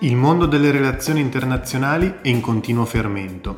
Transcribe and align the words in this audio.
Il 0.00 0.14
mondo 0.14 0.46
delle 0.46 0.70
relazioni 0.70 1.18
internazionali 1.18 2.18
è 2.22 2.28
in 2.28 2.40
continuo 2.40 2.84
fermento. 2.84 3.56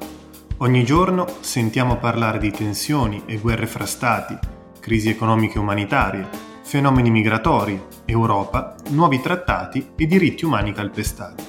Ogni 0.58 0.86
giorno 0.86 1.26
sentiamo 1.40 1.98
parlare 1.98 2.38
di 2.38 2.50
tensioni 2.50 3.24
e 3.26 3.36
guerre 3.36 3.66
fra 3.66 3.84
stati, 3.84 4.38
crisi 4.80 5.10
economiche 5.10 5.58
e 5.58 5.60
umanitarie, 5.60 6.26
fenomeni 6.62 7.10
migratori, 7.10 7.78
Europa, 8.06 8.74
nuovi 8.88 9.20
trattati 9.20 9.90
e 9.94 10.06
diritti 10.06 10.46
umani 10.46 10.72
calpestati. 10.72 11.44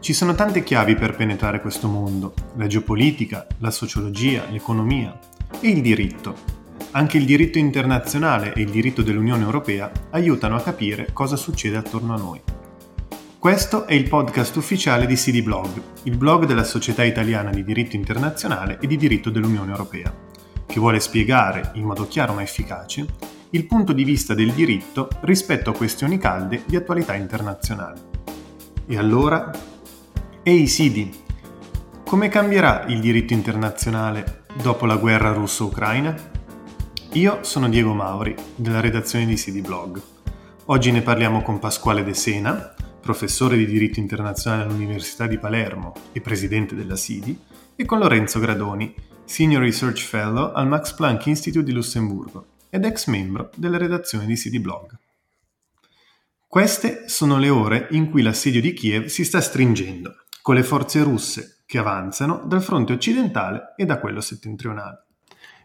Ci 0.00 0.14
sono 0.14 0.34
tante 0.34 0.62
chiavi 0.62 0.94
per 0.94 1.16
penetrare 1.16 1.60
questo 1.60 1.88
mondo, 1.88 2.32
la 2.56 2.66
geopolitica, 2.66 3.46
la 3.58 3.70
sociologia, 3.70 4.46
l'economia 4.48 5.18
e 5.60 5.68
il 5.68 5.82
diritto. 5.82 6.34
Anche 6.92 7.18
il 7.18 7.26
diritto 7.26 7.58
internazionale 7.58 8.54
e 8.54 8.62
il 8.62 8.70
diritto 8.70 9.02
dell'Unione 9.02 9.44
Europea 9.44 9.92
aiutano 10.12 10.56
a 10.56 10.62
capire 10.62 11.10
cosa 11.12 11.36
succede 11.36 11.76
attorno 11.76 12.14
a 12.14 12.18
noi. 12.18 12.40
Questo 13.44 13.84
è 13.84 13.92
il 13.92 14.08
podcast 14.08 14.56
ufficiale 14.56 15.04
di 15.04 15.16
CD 15.16 15.42
Blog, 15.42 15.68
il 16.04 16.16
blog 16.16 16.46
della 16.46 16.64
Società 16.64 17.04
Italiana 17.04 17.50
di 17.50 17.62
Diritto 17.62 17.94
Internazionale 17.94 18.78
e 18.80 18.86
di 18.86 18.96
Diritto 18.96 19.28
dell'Unione 19.28 19.70
Europea, 19.70 20.10
che 20.64 20.80
vuole 20.80 20.98
spiegare, 20.98 21.72
in 21.74 21.84
modo 21.84 22.08
chiaro 22.08 22.32
ma 22.32 22.40
efficace, 22.40 23.04
il 23.50 23.66
punto 23.66 23.92
di 23.92 24.02
vista 24.02 24.32
del 24.32 24.50
diritto 24.52 25.10
rispetto 25.20 25.68
a 25.68 25.74
questioni 25.74 26.16
calde 26.16 26.62
di 26.64 26.74
attualità 26.74 27.16
internazionale. 27.16 28.00
E 28.86 28.96
allora? 28.96 29.50
Ehi 30.42 30.64
CD, 30.64 31.10
come 32.02 32.30
cambierà 32.30 32.86
il 32.86 32.98
diritto 32.98 33.34
internazionale 33.34 34.44
dopo 34.54 34.86
la 34.86 34.96
guerra 34.96 35.34
russo-ucraina? 35.34 36.16
Io 37.12 37.38
sono 37.42 37.68
Diego 37.68 37.92
Mauri, 37.92 38.34
della 38.56 38.80
redazione 38.80 39.26
di 39.26 39.34
CD 39.34 39.60
Blog. 39.60 40.00
Oggi 40.64 40.90
ne 40.90 41.02
parliamo 41.02 41.42
con 41.42 41.58
Pasquale 41.58 42.02
De 42.02 42.14
Sena, 42.14 42.74
professore 43.04 43.56
di 43.58 43.66
diritto 43.66 44.00
internazionale 44.00 44.64
all'Università 44.64 45.26
di 45.26 45.38
Palermo 45.38 45.92
e 46.12 46.22
presidente 46.22 46.74
della 46.74 46.96
SIDI, 46.96 47.38
e 47.76 47.84
con 47.84 47.98
Lorenzo 47.98 48.40
Gradoni, 48.40 48.94
Senior 49.24 49.62
Research 49.62 50.00
Fellow 50.00 50.52
al 50.52 50.66
Max 50.66 50.94
Planck 50.94 51.26
Institute 51.26 51.64
di 51.64 51.72
Lussemburgo 51.72 52.46
ed 52.70 52.84
ex 52.84 53.06
membro 53.06 53.50
della 53.56 53.76
redazione 53.76 54.26
di 54.26 54.34
CD 54.34 54.58
Blog. 54.58 54.96
Queste 56.48 57.08
sono 57.08 57.38
le 57.38 57.48
ore 57.50 57.88
in 57.90 58.10
cui 58.10 58.22
l'assedio 58.22 58.60
di 58.60 58.72
Kiev 58.72 59.06
si 59.06 59.24
sta 59.24 59.40
stringendo, 59.40 60.14
con 60.40 60.54
le 60.54 60.62
forze 60.62 61.02
russe 61.02 61.62
che 61.66 61.78
avanzano 61.78 62.42
dal 62.46 62.62
fronte 62.62 62.92
occidentale 62.92 63.74
e 63.76 63.84
da 63.84 63.98
quello 63.98 64.20
settentrionale. 64.20 65.04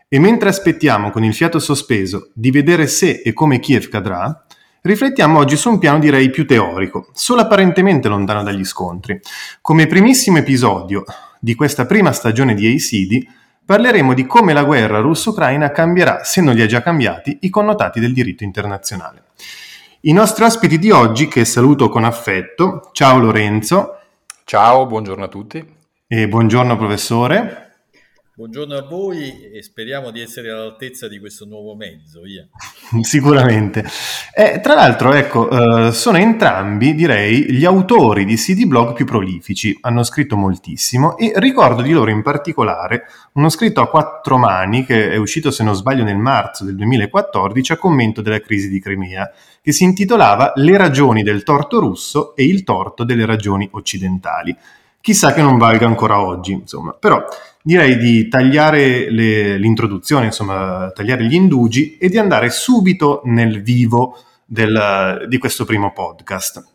E 0.08 0.20
mentre 0.20 0.50
aspettiamo 0.50 1.12
con 1.12 1.24
il 1.24 1.36
fiato 1.36 1.60
sospeso 1.60 2.32
di 2.34 2.52
vedere 2.52 2.88
se 2.88 3.22
e 3.24 3.32
come 3.32 3.60
Kiev 3.60 3.88
cadrà, 3.88 4.46
riflettiamo 4.82 5.40
oggi 5.40 5.56
su 5.56 5.70
un 5.70 5.80
piano 5.80 6.00
direi 6.00 6.30
più 6.30 6.46
teorico, 6.46 7.10
solo 7.14 7.42
apparentemente 7.42 8.08
lontano 8.08 8.44
dagli 8.44 8.64
scontri. 8.64 9.20
Come 9.62 9.88
primissimo 9.88 10.38
episodio 10.38 11.04
di 11.40 11.56
questa 11.56 11.86
prima 11.86 12.12
stagione 12.12 12.54
di 12.54 12.68
ACD 12.68 13.26
parleremo 13.66 14.14
di 14.14 14.26
come 14.26 14.54
la 14.54 14.64
guerra 14.64 15.00
russo-ucraina 15.00 15.72
cambierà, 15.72 16.24
se 16.24 16.42
non 16.42 16.56
li 16.56 16.62
ha 16.62 16.66
già 16.66 16.82
cambiati, 16.82 17.40
i 17.42 17.50
connotati 17.50 18.00
del 18.00 18.14
diritto 18.14 18.44
internazionale. 18.44 19.24
I 20.02 20.14
nostri 20.14 20.44
ospiti 20.44 20.80
di 20.80 20.92
oggi, 20.92 21.28
che 21.28 21.46
saluto 21.46 21.90
con 21.90 22.04
affetto, 22.04 22.90
ciao 22.94 23.20
Lorenzo. 23.20 23.98
Ciao, 24.44 24.88
buongiorno 24.88 25.26
a 25.26 25.28
tutti. 25.28 25.64
E 26.08 26.28
buongiorno 26.28 26.78
professore. 26.78 27.69
Buongiorno 28.40 28.78
a 28.78 28.84
voi 28.84 29.52
e 29.52 29.62
speriamo 29.62 30.12
di 30.12 30.22
essere 30.22 30.50
all'altezza 30.50 31.10
di 31.10 31.20
questo 31.20 31.44
nuovo 31.44 31.76
mezzo. 31.76 32.22
Via. 32.22 32.48
Sicuramente. 33.04 33.84
Eh, 34.34 34.62
tra 34.62 34.76
l'altro, 34.76 35.12
ecco, 35.12 35.50
eh, 35.50 35.92
sono 35.92 36.18
entrambi, 36.18 36.96
direi, 36.96 37.52
gli 37.52 37.66
autori 37.66 38.24
di 38.24 38.38
CD 38.38 38.66
blog 38.66 38.94
più 38.94 39.04
prolifici. 39.04 39.78
Hanno 39.82 40.04
scritto 40.04 40.38
moltissimo 40.38 41.18
e 41.18 41.34
ricordo 41.36 41.82
di 41.82 41.92
loro 41.92 42.12
in 42.12 42.22
particolare 42.22 43.08
uno 43.34 43.50
scritto 43.50 43.82
a 43.82 43.90
quattro 43.90 44.38
mani 44.38 44.86
che 44.86 45.12
è 45.12 45.18
uscito, 45.18 45.52
se 45.52 45.66
non 45.66 45.76
sbaglio, 45.76 46.06
nel 46.06 46.16
marzo 46.16 46.64
del 46.64 46.78
2014 46.78 47.74
a 47.74 47.78
commento 47.78 48.22
della 48.22 48.40
crisi 48.40 48.70
di 48.70 48.80
Crimea, 48.80 49.30
che 49.62 49.74
si 49.74 49.84
intitolava 49.84 50.54
Le 50.56 50.78
ragioni 50.78 51.24
del 51.24 51.44
torto 51.44 51.82
russo 51.82 52.34
e 52.38 52.46
il 52.46 52.64
torto 52.64 53.04
delle 53.04 53.26
ragioni 53.26 53.68
occidentali. 53.70 54.56
Chissà 55.02 55.34
che 55.34 55.42
non 55.42 55.58
valga 55.58 55.88
ancora 55.88 56.22
oggi, 56.22 56.52
insomma. 56.52 56.94
Però 56.94 57.26
direi 57.70 57.98
di 57.98 58.28
tagliare 58.28 59.12
le, 59.12 59.60
l'introduzione, 59.60 60.26
insomma, 60.26 60.92
tagliare 60.92 61.24
gli 61.26 61.36
indugi 61.36 61.98
e 61.98 62.10
di 62.10 62.18
andare 62.18 62.50
subito 62.50 63.22
nel 63.26 63.62
vivo 63.62 64.18
del, 64.44 65.26
di 65.28 65.38
questo 65.38 65.66
primo 65.66 65.94
podcast. 65.94 66.66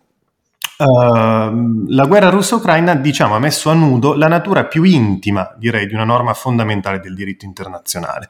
Uh, 0.76 1.84
la 1.88 2.06
guerra 2.06 2.30
russo-ucraina, 2.30 2.94
diciamo, 2.94 3.34
ha 3.34 3.40
messo 3.40 3.70
a 3.70 3.74
nudo 3.74 4.14
la 4.14 4.28
natura 4.28 4.66
più 4.66 4.84
intima, 4.84 5.52
direi, 5.58 5.88
di 5.88 5.94
una 5.94 6.04
norma 6.04 6.32
fondamentale 6.32 7.00
del 7.00 7.16
diritto 7.16 7.44
internazionale. 7.44 8.28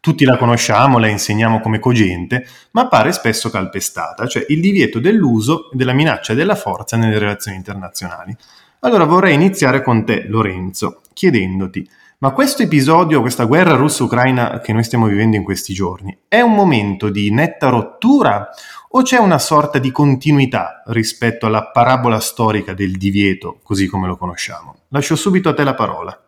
Tutti 0.00 0.24
la 0.24 0.38
conosciamo, 0.38 0.98
la 0.98 1.08
insegniamo 1.08 1.60
come 1.60 1.78
cogente, 1.78 2.46
ma 2.70 2.82
appare 2.82 3.12
spesso 3.12 3.50
calpestata, 3.50 4.26
cioè 4.26 4.46
il 4.48 4.62
divieto 4.62 5.00
dell'uso 5.00 5.68
della 5.72 5.92
minaccia 5.92 6.32
della 6.32 6.54
forza 6.54 6.96
nelle 6.96 7.18
relazioni 7.18 7.58
internazionali. 7.58 8.34
Allora 8.80 9.04
vorrei 9.04 9.34
iniziare 9.34 9.82
con 9.82 10.04
te, 10.06 10.24
Lorenzo, 10.28 11.02
chiedendoti, 11.12 11.86
ma 12.18 12.30
questo 12.30 12.62
episodio, 12.62 13.20
questa 13.20 13.44
guerra 13.44 13.74
russo-ucraina 13.74 14.60
che 14.60 14.72
noi 14.72 14.84
stiamo 14.84 15.06
vivendo 15.06 15.36
in 15.36 15.44
questi 15.44 15.74
giorni, 15.74 16.16
è 16.28 16.40
un 16.40 16.54
momento 16.54 17.10
di 17.10 17.30
netta 17.30 17.68
rottura 17.68 18.48
o 18.88 19.02
c'è 19.02 19.18
una 19.18 19.38
sorta 19.38 19.78
di 19.78 19.90
continuità 19.90 20.82
rispetto 20.86 21.44
alla 21.44 21.70
parabola 21.70 22.18
storica 22.18 22.72
del 22.72 22.96
divieto, 22.96 23.60
così 23.62 23.86
come 23.86 24.06
lo 24.06 24.16
conosciamo? 24.16 24.84
Lascio 24.88 25.14
subito 25.14 25.50
a 25.50 25.54
te 25.54 25.62
la 25.62 25.74
parola. 25.74 26.18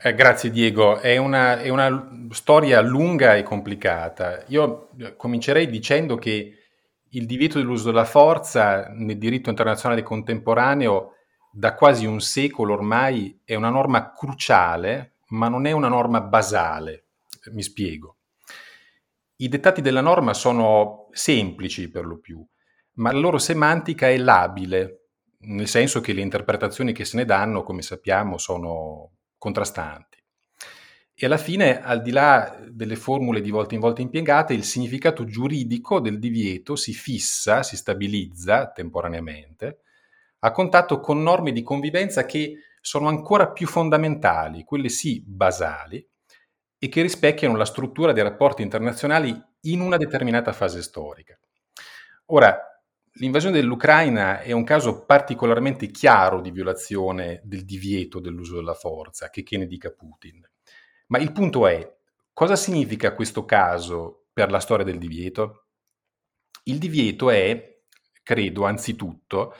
Eh, 0.00 0.14
grazie 0.14 0.50
Diego, 0.50 0.98
è 0.98 1.16
una, 1.16 1.60
è 1.60 1.68
una, 1.68 2.28
storia 2.30 2.80
lunga 2.80 3.34
e 3.34 3.42
complicata. 3.42 4.44
Io 4.46 4.90
eh, 4.96 5.16
comincerei 5.16 5.68
dicendo 5.68 6.16
che 6.16 6.54
il 7.08 7.26
divieto 7.26 7.58
dell'uso 7.58 7.86
della 7.86 8.04
forza 8.04 8.86
nel 8.94 9.18
diritto 9.18 9.50
internazionale 9.50 10.04
contemporaneo 10.04 11.14
da 11.50 11.74
quasi 11.74 12.06
un 12.06 12.20
secolo 12.20 12.74
ormai 12.74 13.40
è 13.44 13.54
una 13.54 13.70
norma 13.70 14.12
cruciale, 14.12 15.16
ma 15.28 15.48
non 15.48 15.66
è 15.66 15.72
una 15.72 15.88
norma 15.88 16.20
basale. 16.20 17.06
Mi 17.52 17.62
spiego. 17.62 18.16
I 19.36 19.48
dettati 19.48 19.80
della 19.80 20.02
norma 20.02 20.34
sono 20.34 21.08
semplici 21.12 21.90
per 21.90 22.04
lo 22.04 22.18
più, 22.18 22.44
ma 22.94 23.12
la 23.12 23.18
loro 23.18 23.38
semantica 23.38 24.08
è 24.08 24.16
labile, 24.18 25.08
nel 25.40 25.66
senso 25.66 26.00
che 26.00 26.12
le 26.12 26.20
interpretazioni 26.20 26.92
che 26.92 27.04
se 27.04 27.16
ne 27.16 27.24
danno, 27.24 27.62
come 27.62 27.82
sappiamo, 27.82 28.36
sono 28.36 29.12
contrastanti. 29.38 30.18
E 31.14 31.26
alla 31.26 31.38
fine, 31.38 31.82
al 31.82 32.02
di 32.02 32.10
là 32.10 32.58
delle 32.68 32.96
formule 32.96 33.40
di 33.40 33.50
volta 33.50 33.74
in 33.74 33.80
volta 33.80 34.02
impiegate, 34.02 34.54
il 34.54 34.64
significato 34.64 35.24
giuridico 35.24 36.00
del 36.00 36.18
divieto 36.18 36.76
si 36.76 36.92
fissa, 36.92 37.62
si 37.62 37.76
stabilizza 37.76 38.70
temporaneamente, 38.70 39.80
a 40.40 40.50
contatto 40.52 41.00
con 41.00 41.22
norme 41.22 41.52
di 41.52 41.62
convivenza 41.62 42.24
che 42.24 42.54
sono 42.80 43.08
ancora 43.08 43.50
più 43.50 43.66
fondamentali, 43.66 44.64
quelle 44.64 44.88
sì 44.88 45.22
basali, 45.24 46.06
e 46.78 46.88
che 46.88 47.02
rispecchiano 47.02 47.56
la 47.56 47.66
struttura 47.66 48.12
dei 48.12 48.22
rapporti 48.22 48.62
internazionali 48.62 49.38
in 49.62 49.80
una 49.80 49.98
determinata 49.98 50.52
fase 50.52 50.80
storica. 50.82 51.38
Ora, 52.26 52.58
l'invasione 53.14 53.56
dell'Ucraina 53.56 54.40
è 54.40 54.52
un 54.52 54.64
caso 54.64 55.04
particolarmente 55.04 55.88
chiaro 55.88 56.40
di 56.40 56.50
violazione 56.50 57.42
del 57.44 57.64
divieto 57.64 58.18
dell'uso 58.18 58.56
della 58.56 58.74
forza, 58.74 59.28
che, 59.28 59.42
che 59.42 59.58
ne 59.58 59.66
dica 59.66 59.90
Putin. 59.90 60.48
Ma 61.08 61.18
il 61.18 61.32
punto 61.32 61.66
è, 61.66 61.96
cosa 62.32 62.56
significa 62.56 63.14
questo 63.14 63.44
caso 63.44 64.28
per 64.32 64.50
la 64.50 64.60
storia 64.60 64.84
del 64.84 64.98
divieto? 64.98 65.66
Il 66.64 66.78
divieto 66.78 67.28
è, 67.28 67.80
credo, 68.22 68.64
anzitutto, 68.64 69.54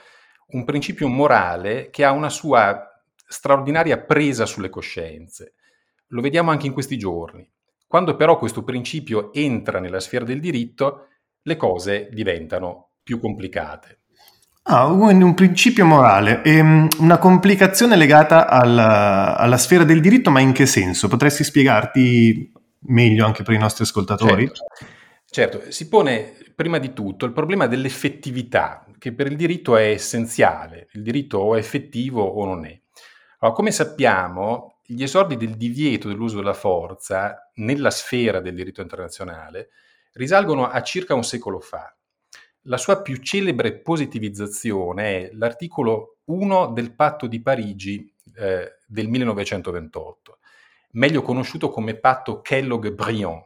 un 0.51 0.63
principio 0.65 1.07
morale 1.07 1.89
che 1.89 2.03
ha 2.03 2.11
una 2.11 2.29
sua 2.29 2.87
straordinaria 3.27 3.97
presa 3.99 4.45
sulle 4.45 4.69
coscienze. 4.69 5.53
Lo 6.07 6.21
vediamo 6.21 6.51
anche 6.51 6.67
in 6.67 6.73
questi 6.73 6.97
giorni. 6.97 7.49
Quando 7.87 8.15
però 8.15 8.37
questo 8.37 8.63
principio 8.63 9.33
entra 9.33 9.79
nella 9.79 9.99
sfera 9.99 10.25
del 10.25 10.39
diritto, 10.39 11.07
le 11.41 11.55
cose 11.55 12.09
diventano 12.11 12.91
più 13.03 13.19
complicate. 13.19 13.99
Ah, 14.63 14.85
un 14.85 15.33
principio 15.33 15.85
morale, 15.85 16.43
ehm, 16.43 16.87
una 16.99 17.17
complicazione 17.17 17.95
legata 17.95 18.47
alla, 18.47 19.35
alla, 19.35 19.57
sfera 19.57 19.83
del 19.83 20.01
diritto, 20.01 20.29
ma 20.29 20.39
in 20.39 20.51
che 20.51 20.67
senso? 20.67 21.07
Potresti 21.07 21.43
spiegarti 21.43 22.51
meglio 22.83 23.25
anche 23.25 23.41
per 23.41 23.55
i 23.55 23.57
nostri 23.57 23.83
ascoltatori? 23.83 24.45
Certo, 24.45 25.59
certo. 25.59 25.71
si 25.71 25.87
pone 25.89 26.35
prima 26.55 26.77
di 26.77 26.93
tutto 26.93 27.25
il 27.25 27.33
problema 27.33 27.65
dell'effettività, 27.65 28.85
che 29.01 29.15
per 29.15 29.25
il 29.25 29.35
diritto 29.35 29.77
è 29.77 29.89
essenziale, 29.89 30.87
il 30.91 31.01
diritto 31.01 31.39
o 31.39 31.55
è 31.55 31.57
effettivo 31.57 32.23
o 32.23 32.45
non 32.45 32.65
è. 32.65 32.79
Allora, 33.39 33.57
come 33.57 33.71
sappiamo, 33.71 34.81
gli 34.85 35.01
esordi 35.01 35.37
del 35.37 35.57
divieto 35.57 36.07
dell'uso 36.07 36.35
della 36.35 36.53
forza 36.53 37.49
nella 37.55 37.89
sfera 37.89 38.39
del 38.41 38.53
diritto 38.53 38.79
internazionale 38.79 39.69
risalgono 40.13 40.67
a 40.67 40.83
circa 40.83 41.15
un 41.15 41.23
secolo 41.23 41.59
fa. 41.59 41.91
La 42.65 42.77
sua 42.77 43.01
più 43.01 43.15
celebre 43.15 43.79
positivizzazione 43.79 45.03
è 45.03 45.29
l'articolo 45.33 46.17
uno 46.25 46.67
del 46.67 46.93
patto 46.93 47.25
di 47.25 47.41
Parigi 47.41 48.13
eh, 48.35 48.77
del 48.85 49.07
1928, 49.07 50.37
meglio 50.91 51.23
conosciuto 51.23 51.71
come 51.71 51.95
patto 51.95 52.41
Kellogg-Briand, 52.41 53.45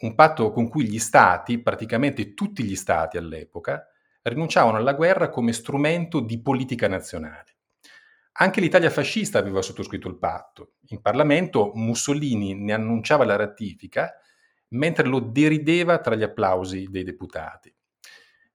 un 0.00 0.14
patto 0.16 0.50
con 0.50 0.68
cui 0.68 0.88
gli 0.88 0.98
stati, 0.98 1.60
praticamente 1.60 2.34
tutti 2.34 2.64
gli 2.64 2.74
stati 2.74 3.18
all'epoca, 3.18 3.86
rinunciavano 4.22 4.76
alla 4.76 4.94
guerra 4.94 5.28
come 5.28 5.52
strumento 5.52 6.20
di 6.20 6.40
politica 6.40 6.88
nazionale. 6.88 7.56
Anche 8.32 8.60
l'Italia 8.60 8.90
fascista 8.90 9.38
aveva 9.38 9.62
sottoscritto 9.62 10.08
il 10.08 10.18
patto. 10.18 10.74
In 10.88 11.00
Parlamento 11.00 11.72
Mussolini 11.74 12.54
ne 12.54 12.72
annunciava 12.72 13.24
la 13.24 13.36
ratifica, 13.36 14.12
mentre 14.68 15.06
lo 15.06 15.20
derideva 15.20 15.98
tra 15.98 16.14
gli 16.14 16.22
applausi 16.22 16.86
dei 16.90 17.04
deputati. 17.04 17.74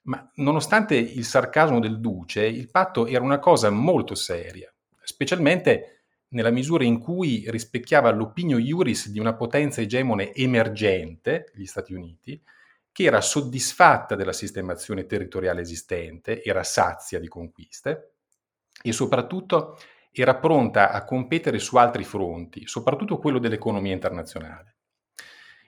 Ma 0.03 0.31
nonostante 0.35 0.95
il 0.95 1.25
sarcasmo 1.25 1.79
del 1.79 1.99
duce, 1.99 2.45
il 2.45 2.69
patto 2.69 3.07
era 3.07 3.23
una 3.23 3.39
cosa 3.39 3.69
molto 3.69 4.15
seria, 4.15 4.73
specialmente 5.03 6.03
nella 6.29 6.51
misura 6.51 6.83
in 6.83 6.99
cui 6.99 7.45
rispecchiava 7.47 8.11
l'opinio 8.11 8.57
iuris 8.57 9.09
di 9.09 9.19
una 9.19 9.35
potenza 9.35 9.81
egemone 9.81 10.33
emergente, 10.33 11.51
gli 11.53 11.65
Stati 11.65 11.93
Uniti, 11.93 12.39
che 12.95 13.03
era 13.03 13.19
soddisfatta 13.19 14.15
della 14.15 14.31
sistemazione 14.31 15.05
territoriale 15.05 15.59
esistente, 15.59 16.41
era 16.41 16.63
sazia 16.63 17.19
di 17.19 17.27
conquiste 17.27 18.13
e 18.81 18.93
soprattutto 18.93 19.77
era 20.13 20.37
pronta 20.37 20.91
a 20.91 21.03
competere 21.03 21.59
su 21.59 21.75
altri 21.75 22.05
fronti, 22.05 22.65
soprattutto 22.65 23.17
quello 23.17 23.37
dell'economia 23.37 23.91
internazionale. 23.91 24.77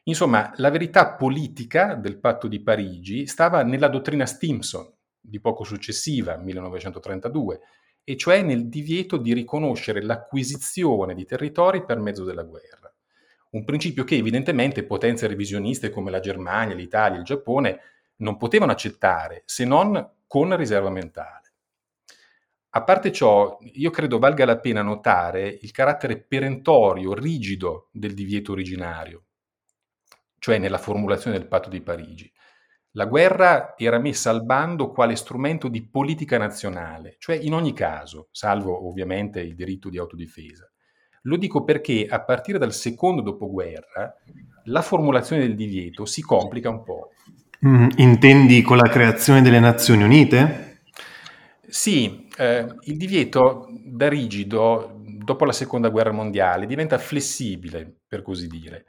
Insomma, 0.03 0.53
la 0.55 0.69
verità 0.69 1.15
politica 1.15 1.95
del 1.95 2.17
patto 2.17 2.47
di 2.47 2.63
Parigi 2.63 3.27
stava 3.27 3.61
nella 3.61 3.89
dottrina 3.89 4.25
Stimson, 4.25 4.89
di 5.19 5.41
poco 5.41 5.65
successiva, 5.65 6.37
1932, 6.37 7.59
e 8.05 8.15
cioè 8.15 8.41
nel 8.41 8.69
divieto 8.69 9.17
di 9.17 9.33
riconoscere 9.33 10.01
l'acquisizione 10.01 11.13
di 11.13 11.25
territori 11.25 11.83
per 11.83 11.99
mezzo 11.99 12.23
della 12.23 12.43
guerra. 12.43 12.89
Un 13.57 13.65
principio 13.65 14.03
che 14.03 14.15
evidentemente 14.15 14.83
potenze 14.83 15.25
revisioniste 15.25 15.89
come 15.89 16.11
la 16.11 16.19
Germania, 16.19 16.75
l'Italia, 16.75 17.17
il 17.17 17.23
Giappone 17.23 17.79
non 18.17 18.37
potevano 18.37 18.71
accettare 18.71 19.41
se 19.45 19.65
non 19.65 20.11
con 20.27 20.55
riserva 20.55 20.91
mentale. 20.91 21.53
A 22.69 22.83
parte 22.83 23.11
ciò, 23.11 23.57
io 23.61 23.89
credo 23.89 24.19
valga 24.19 24.45
la 24.45 24.59
pena 24.59 24.83
notare 24.83 25.57
il 25.59 25.71
carattere 25.71 26.21
perentorio, 26.21 27.15
rigido 27.15 27.89
del 27.91 28.13
divieto 28.13 28.51
originario, 28.51 29.23
cioè 30.37 30.59
nella 30.59 30.77
formulazione 30.77 31.39
del 31.39 31.47
patto 31.47 31.69
di 31.69 31.81
Parigi. 31.81 32.31
La 32.91 33.05
guerra 33.05 33.73
era 33.75 33.97
messa 33.97 34.29
al 34.29 34.45
bando 34.45 34.91
quale 34.91 35.15
strumento 35.15 35.67
di 35.67 35.83
politica 35.83 36.37
nazionale, 36.37 37.15
cioè 37.17 37.35
in 37.35 37.55
ogni 37.55 37.73
caso, 37.73 38.27
salvo 38.31 38.87
ovviamente 38.87 39.39
il 39.39 39.55
diritto 39.55 39.89
di 39.89 39.97
autodifesa. 39.97 40.71
Lo 41.27 41.37
dico 41.37 41.63
perché 41.63 42.07
a 42.09 42.21
partire 42.21 42.57
dal 42.57 42.73
secondo 42.73 43.21
dopoguerra 43.21 44.15
la 44.65 44.81
formulazione 44.81 45.43
del 45.43 45.55
divieto 45.55 46.05
si 46.05 46.21
complica 46.21 46.69
un 46.69 46.83
po'. 46.83 47.11
Mm, 47.65 47.89
intendi 47.97 48.61
con 48.61 48.77
la 48.77 48.89
creazione 48.89 49.41
delle 49.41 49.59
Nazioni 49.59 50.03
Unite? 50.03 50.81
Sì, 51.67 52.27
eh, 52.37 52.65
il 52.81 52.97
divieto 52.97 53.67
da 53.85 54.07
rigido 54.09 54.99
dopo 54.99 55.45
la 55.45 55.51
seconda 55.51 55.89
guerra 55.89 56.11
mondiale 56.11 56.65
diventa 56.65 56.97
flessibile, 56.97 57.99
per 58.07 58.21
così 58.21 58.47
dire 58.47 58.85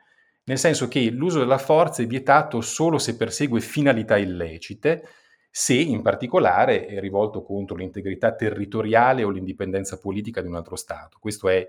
nel 0.49 0.59
senso 0.59 0.89
che 0.89 1.11
l'uso 1.11 1.39
della 1.39 1.59
forza 1.59 2.03
è 2.03 2.07
vietato 2.07 2.63
solo 2.63 2.99
se 2.99 3.17
persegue 3.17 3.61
finalità 3.61 4.17
illecite, 4.17 5.07
se 5.51 5.75
in 5.75 6.01
particolare 6.01 6.87
è 6.87 6.99
rivolto 7.01 7.43
contro 7.43 7.77
l'integrità 7.77 8.35
territoriale 8.35 9.25
o 9.25 9.31
l'indipendenza 9.31 9.99
politica 9.99 10.41
di 10.41 10.49
un 10.49 10.57
altro 10.57 10.75
Stato. 10.75 11.19
Questo 11.21 11.49
è, 11.51 11.67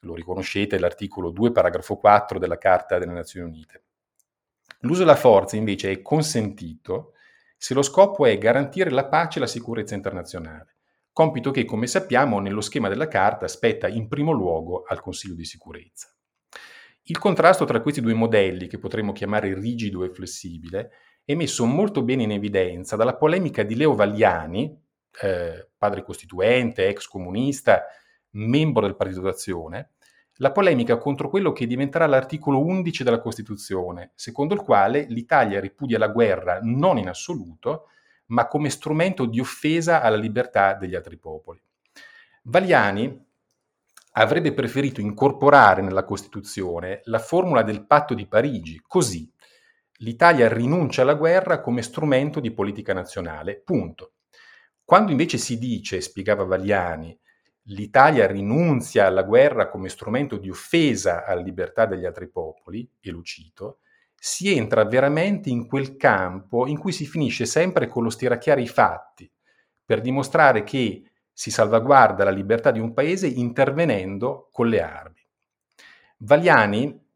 lo 0.00 0.14
riconoscete, 0.14 0.78
l'articolo 0.78 1.30
2, 1.30 1.52
paragrafo 1.52 1.96
4 1.96 2.38
della 2.38 2.58
Carta 2.58 2.98
delle 2.98 3.12
Nazioni 3.12 3.48
Unite. 3.48 3.84
L'uso 4.80 5.00
della 5.00 5.16
forza 5.16 5.56
invece 5.56 5.90
è 5.90 6.00
consentito 6.02 7.12
se 7.56 7.74
lo 7.74 7.82
scopo 7.82 8.24
è 8.24 8.38
garantire 8.38 8.88
la 8.88 9.06
pace 9.06 9.36
e 9.36 9.42
la 9.42 9.46
sicurezza 9.46 9.94
internazionale, 9.94 10.76
compito 11.12 11.50
che, 11.50 11.66
come 11.66 11.86
sappiamo, 11.86 12.40
nello 12.40 12.62
schema 12.62 12.88
della 12.88 13.08
Carta 13.08 13.46
spetta 13.48 13.86
in 13.88 14.08
primo 14.08 14.32
luogo 14.32 14.84
al 14.86 15.02
Consiglio 15.02 15.34
di 15.34 15.44
sicurezza. 15.44 16.08
Il 17.02 17.18
contrasto 17.18 17.66
tra 17.66 17.82
questi 17.82 18.00
due 18.00 18.14
modelli, 18.14 18.66
che 18.66 18.78
potremmo 18.78 19.12
chiamare 19.12 19.52
rigido 19.52 20.04
e 20.04 20.10
flessibile, 20.10 20.90
è 21.22 21.34
messo 21.34 21.66
molto 21.66 22.02
bene 22.02 22.22
in 22.22 22.30
evidenza 22.30 22.96
dalla 22.96 23.16
polemica 23.16 23.62
di 23.62 23.76
Leo 23.76 23.94
Vagliani, 23.94 24.82
eh, 25.20 25.68
padre 25.76 26.02
costituente, 26.02 26.88
ex 26.88 27.06
comunista, 27.06 27.84
membro 28.32 28.82
del 28.82 28.96
Partito 28.96 29.20
d'Azione, 29.20 29.92
la 30.40 30.52
polemica 30.52 30.96
contro 30.96 31.28
quello 31.28 31.52
che 31.52 31.66
diventerà 31.66 32.06
l'articolo 32.06 32.64
11 32.64 33.04
della 33.04 33.20
Costituzione, 33.20 34.12
secondo 34.14 34.54
il 34.54 34.60
quale 34.60 35.04
l'Italia 35.08 35.60
ripudia 35.60 35.98
la 35.98 36.08
guerra 36.08 36.60
non 36.62 36.96
in 36.96 37.08
assoluto, 37.08 37.88
ma 38.26 38.46
come 38.46 38.70
strumento 38.70 39.26
di 39.26 39.40
offesa 39.40 40.00
alla 40.00 40.16
libertà 40.16 40.74
degli 40.74 40.94
altri 40.94 41.18
popoli. 41.18 41.60
Vagliani 42.44 43.26
avrebbe 44.12 44.54
preferito 44.54 45.00
incorporare 45.00 45.82
nella 45.82 46.04
Costituzione 46.04 47.00
la 47.04 47.18
formula 47.18 47.62
del 47.62 47.86
patto 47.86 48.14
di 48.14 48.26
Parigi, 48.26 48.80
così 48.86 49.30
l'Italia 49.98 50.48
rinuncia 50.48 51.02
alla 51.02 51.14
guerra 51.14 51.60
come 51.60 51.82
strumento 51.82 52.40
di 52.40 52.50
politica 52.52 52.94
nazionale, 52.94 53.60
punto. 53.60 54.14
Quando 54.84 55.10
invece 55.10 55.36
si 55.36 55.58
dice, 55.58 56.00
spiegava 56.00 56.44
Vagliani, 56.44 57.16
l'Italia 57.64 58.26
rinunzia 58.26 59.06
alla 59.06 59.22
guerra 59.22 59.68
come 59.68 59.88
strumento 59.88 60.36
di 60.36 60.50
offesa 60.50 61.24
alla 61.24 61.42
libertà 61.42 61.86
degli 61.86 62.04
altri 62.04 62.28
popoli, 62.28 62.88
e 63.00 63.10
lo 63.10 63.22
cito, 63.22 63.78
si 64.14 64.54
entra 64.54 64.84
veramente 64.84 65.48
in 65.48 65.66
quel 65.66 65.96
campo 65.96 66.66
in 66.66 66.78
cui 66.78 66.92
si 66.92 67.06
finisce 67.06 67.46
sempre 67.46 67.86
con 67.86 68.02
lo 68.02 68.10
stiracchiare 68.10 68.60
i 68.60 68.68
fatti, 68.68 69.30
per 69.84 70.00
dimostrare 70.00 70.62
che 70.62 71.04
si 71.32 71.50
salvaguarda 71.50 72.24
la 72.24 72.30
libertà 72.30 72.70
di 72.70 72.80
un 72.80 72.92
paese 72.92 73.26
intervenendo 73.26 74.48
con 74.52 74.68
le 74.68 74.82
armi. 74.82 75.26
Valiani 76.18 77.08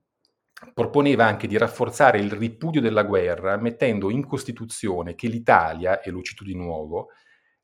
proponeva 0.73 1.27
anche 1.27 1.47
di 1.47 1.59
rafforzare 1.59 2.19
il 2.19 2.33
ripudio 2.33 2.81
della 2.81 3.03
guerra 3.03 3.59
mettendo 3.59 4.09
in 4.09 4.27
Costituzione 4.27 5.15
che 5.15 5.29
l'Italia, 5.29 6.01
e 6.01 6.11
lo 6.11 6.23
cito 6.23 6.43
di 6.43 6.55
nuovo, 6.55 7.09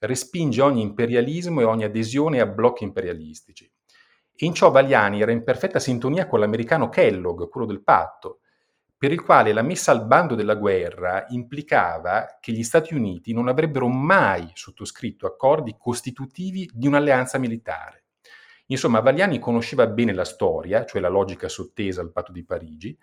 respinge 0.00 0.62
ogni 0.62 0.82
imperialismo 0.82 1.60
e 1.60 1.64
ogni 1.64 1.84
adesione 1.84 2.40
a 2.40 2.46
blocchi 2.46 2.84
imperialistici. 2.84 3.70
in 4.42 4.54
ciò 4.54 4.70
Valiani 4.70 5.20
era 5.20 5.32
in 5.32 5.44
perfetta 5.44 5.78
sintonia 5.78 6.26
con 6.26 6.40
l'americano 6.40 6.88
Kellogg, 6.88 7.48
quello 7.48 7.66
del 7.66 7.82
patto, 7.82 8.40
per 8.96 9.12
il 9.12 9.22
quale 9.22 9.52
la 9.52 9.62
messa 9.62 9.92
al 9.92 10.06
bando 10.06 10.34
della 10.34 10.54
guerra 10.54 11.24
implicava 11.28 12.38
che 12.40 12.52
gli 12.52 12.62
Stati 12.62 12.94
Uniti 12.94 13.32
non 13.32 13.48
avrebbero 13.48 13.88
mai 13.88 14.50
sottoscritto 14.54 15.26
accordi 15.26 15.76
costitutivi 15.78 16.68
di 16.72 16.86
un'alleanza 16.86 17.38
militare. 17.38 18.04
Insomma, 18.66 19.00
Valiani 19.00 19.38
conosceva 19.38 19.86
bene 19.86 20.12
la 20.12 20.24
storia, 20.24 20.84
cioè 20.84 21.00
la 21.00 21.08
logica 21.08 21.48
sottesa 21.48 22.00
al 22.00 22.12
patto 22.12 22.30
di 22.30 22.44
Parigi, 22.44 22.96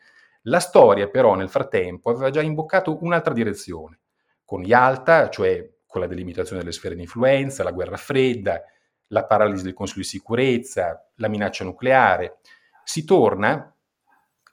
la 0.44 0.60
storia 0.60 1.08
però 1.08 1.36
nel 1.36 1.50
frattempo 1.50 2.10
aveva 2.10 2.30
già 2.30 2.42
imboccato 2.42 3.00
un'altra 3.02 3.34
direzione, 3.34 4.00
con 4.46 4.64
Yalta, 4.64 5.30
cioè 5.30 5.68
con 5.88 6.02
la 6.02 6.08
delimitazione 6.08 6.60
delle 6.62 6.74
sfere 6.74 6.96
di 6.96 7.02
influenza, 7.02 7.64
la 7.64 7.72
guerra 7.72 7.98
fredda, 7.98 8.62
la 9.08 9.26
paralisi 9.26 9.64
del 9.64 9.74
Consiglio 9.74 10.02
di 10.02 10.08
sicurezza, 10.08 11.10
la 11.16 11.30
minaccia 11.30 11.64
nucleare. 11.64 12.40
Si 12.84 13.06
torna 13.06 13.74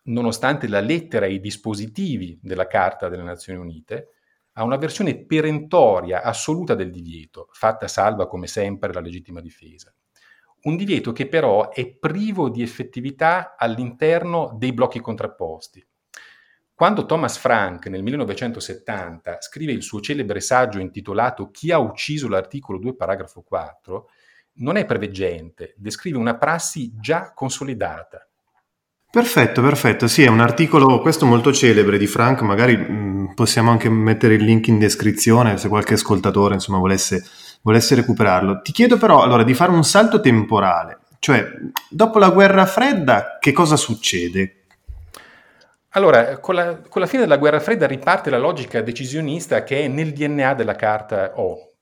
nonostante 0.05 0.69
la 0.69 0.81
lettera 0.81 1.27
e 1.27 1.35
i 1.35 1.41
dispositivi 1.41 2.39
della 2.43 2.67
Carta 2.67 3.09
delle 3.09 3.23
Nazioni 3.23 3.59
Unite, 3.59 4.11
a 4.57 4.63
una 4.63 4.77
versione 4.77 5.25
perentoria, 5.25 6.23
assoluta 6.23 6.75
del 6.75 6.91
divieto, 6.91 7.49
fatta 7.51 7.89
salva 7.89 8.29
come 8.29 8.47
sempre 8.47 8.93
la 8.93 9.01
legittima 9.01 9.41
difesa. 9.41 9.93
Un 10.63 10.77
divieto 10.77 11.13
che 11.13 11.29
però 11.29 11.71
è 11.71 11.87
privo 11.87 12.49
di 12.49 12.63
effettività 12.63 13.57
all'interno 13.57 14.55
dei 14.57 14.73
blocchi 14.73 15.01
contrapposti. 15.01 15.85
Quando 16.85 17.07
Thomas 17.07 17.39
Frank 17.39 17.87
nel 17.87 18.03
1970 18.03 19.39
scrive 19.41 19.73
il 19.73 19.83
suo 19.83 20.03
celebre 20.03 20.41
saggio 20.41 20.81
intitolato 20.81 21.51
Chi 21.51 21.73
ha 21.73 21.79
ucciso 21.79 22.29
l'articolo 22.29 22.77
2 22.77 22.95
paragrafo 22.95 23.41
4, 23.41 24.11
non 24.57 24.77
è 24.77 24.85
preveggente, 24.85 25.73
descrive 25.79 26.19
una 26.19 26.37
prassi 26.37 26.93
già 27.01 27.33
consolidata, 27.33 28.29
Perfetto, 29.11 29.63
perfetto. 29.63 30.09
Sì, 30.09 30.25
è 30.25 30.29
un 30.29 30.41
articolo, 30.41 31.01
questo 31.01 31.25
molto 31.25 31.55
celebre 31.55 31.97
di 31.97 32.07
Frank, 32.07 32.43
magari 32.43 32.77
mh, 32.77 32.93
mm, 32.93 33.27
possiamo 33.33 33.71
anche 33.71 33.89
mettere 33.89 34.35
il 34.35 34.45
link 34.45 34.67
in 34.67 34.79
descrizione 34.79 35.57
se 35.57 35.69
qualche 35.69 35.95
ascoltatore 35.95 36.53
insomma 36.53 36.77
volesse, 36.77 37.25
volesse 37.63 37.95
recuperarlo. 37.95 38.61
Ti 38.61 38.73
chiedo 38.73 38.99
però 38.99 39.23
allora 39.23 39.43
di 39.43 39.55
fare 39.55 39.71
un 39.71 39.85
salto 39.85 40.21
temporale, 40.21 40.99
cioè 41.19 41.47
dopo 41.89 42.19
la 42.19 42.29
guerra 42.29 42.67
fredda 42.67 43.39
che 43.41 43.53
cosa 43.53 43.77
succede? 43.77 44.64
Allora, 45.97 46.39
con 46.41 46.57
la, 46.57 46.81
con 46.81 47.01
la 47.01 47.07
fine 47.07 47.23
della 47.23 47.37
guerra 47.37 47.61
fredda 47.61 47.87
riparte 47.87 48.29
la 48.29 48.39
logica 48.39 48.81
decisionista 48.83 49.63
che 49.63 49.85
è 49.85 49.89
nel 49.89 50.13
DNA 50.13 50.55
della 50.55 50.75
carta 50.75 51.35
O. 51.37 51.75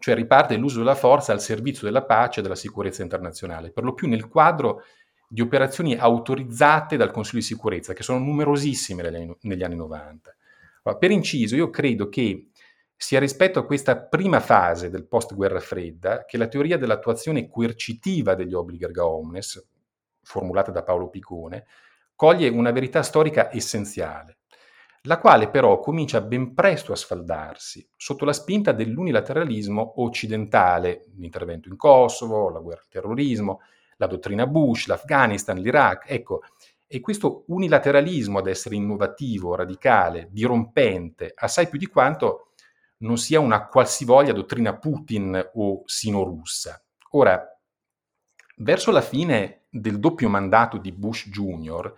cioè 0.00 0.16
riparte 0.16 0.56
l'uso 0.56 0.78
della 0.78 0.96
forza 0.96 1.32
al 1.32 1.40
servizio 1.40 1.86
della 1.86 2.04
pace 2.04 2.40
e 2.40 2.42
della 2.42 2.56
sicurezza 2.56 3.02
internazionale, 3.02 3.70
per 3.70 3.84
lo 3.84 3.94
più 3.94 4.08
nel 4.08 4.26
quadro 4.26 4.82
di 5.28 5.40
operazioni 5.40 5.94
autorizzate 5.96 6.96
dal 6.96 7.12
Consiglio 7.12 7.38
di 7.38 7.44
sicurezza, 7.44 7.92
che 7.92 8.02
sono 8.02 8.18
numerosissime 8.18 9.08
negli 9.08 9.32
negli 9.42 9.62
anni 9.62 9.76
90. 9.76 10.36
Allora, 10.82 10.98
per 10.98 11.12
inciso, 11.12 11.54
io 11.54 11.70
credo 11.70 12.08
che 12.08 12.48
sia 12.96 13.20
rispetto 13.20 13.60
a 13.60 13.64
questa 13.64 13.96
prima 13.96 14.40
fase 14.40 14.90
del 14.90 15.06
post-guerra 15.06 15.60
fredda 15.60 16.24
che 16.24 16.36
la 16.36 16.48
teoria 16.48 16.78
dell'attuazione 16.78 17.48
coercitiva 17.48 18.34
degli 18.34 18.54
obblighi 18.54 18.84
erga 18.84 19.06
omnes, 19.06 19.64
formulata 20.20 20.72
da 20.72 20.82
Paolo 20.82 21.08
Picone, 21.08 21.64
coglie 22.20 22.50
una 22.50 22.70
verità 22.70 23.02
storica 23.02 23.50
essenziale 23.50 24.40
la 25.04 25.18
quale 25.18 25.48
però 25.48 25.80
comincia 25.80 26.20
ben 26.20 26.52
presto 26.52 26.92
a 26.92 26.96
sfaldarsi 26.96 27.88
sotto 27.96 28.26
la 28.26 28.34
spinta 28.34 28.72
dell'unilateralismo 28.72 30.02
occidentale, 30.02 31.06
l'intervento 31.16 31.70
in 31.70 31.78
Kosovo, 31.78 32.50
la 32.50 32.58
guerra 32.58 32.82
al 32.82 32.88
terrorismo, 32.90 33.60
la 33.96 34.06
dottrina 34.06 34.46
Bush, 34.46 34.88
l'Afghanistan, 34.88 35.56
l'Iraq, 35.56 36.10
ecco, 36.10 36.42
e 36.86 37.00
questo 37.00 37.44
unilateralismo 37.46 38.38
ad 38.38 38.48
essere 38.48 38.74
innovativo, 38.74 39.54
radicale, 39.54 40.28
dirompente, 40.30 41.32
assai 41.34 41.70
più 41.70 41.78
di 41.78 41.86
quanto 41.86 42.50
non 42.98 43.16
sia 43.16 43.40
una 43.40 43.66
qualsivoglia 43.66 44.34
dottrina 44.34 44.76
Putin 44.76 45.50
o 45.54 45.84
sino-russa. 45.86 46.84
Ora, 47.12 47.42
verso 48.56 48.90
la 48.90 49.00
fine 49.00 49.59
del 49.70 49.98
doppio 49.98 50.28
mandato 50.28 50.76
di 50.76 50.92
Bush 50.92 51.28
Jr., 51.28 51.94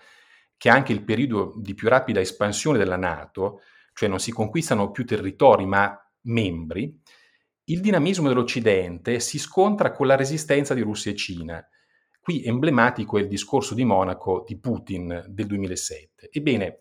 che 0.57 0.69
è 0.69 0.73
anche 0.73 0.93
il 0.93 1.03
periodo 1.03 1.55
di 1.57 1.75
più 1.75 1.89
rapida 1.89 2.21
espansione 2.21 2.79
della 2.79 2.97
Nato, 2.97 3.63
cioè 3.95 4.09
non 4.09 4.21
si 4.21 4.31
conquistano 4.31 4.91
più 4.91 5.05
territori 5.05 5.67
ma 5.67 5.99
membri, 6.23 7.01
il 7.67 7.81
dinamismo 7.81 8.29
dell'Occidente 8.29 9.21
si 9.21 9.39
scontra 9.39 9.93
con 9.93 10.07
la 10.07 10.17
resistenza 10.17 10.75
di 10.75 10.81
Russia 10.81 11.11
e 11.11 11.17
Cina. 11.17 11.67
Qui 12.21 12.45
emblematico 12.45 13.19
è 13.19 13.21
il 13.21 13.29
discorso 13.29 13.75
di 13.75 13.85
Monaco 13.85 14.45
di 14.47 14.59
Putin 14.59 15.25
del 15.29 15.47
2007. 15.47 16.29
Ebbene, 16.31 16.81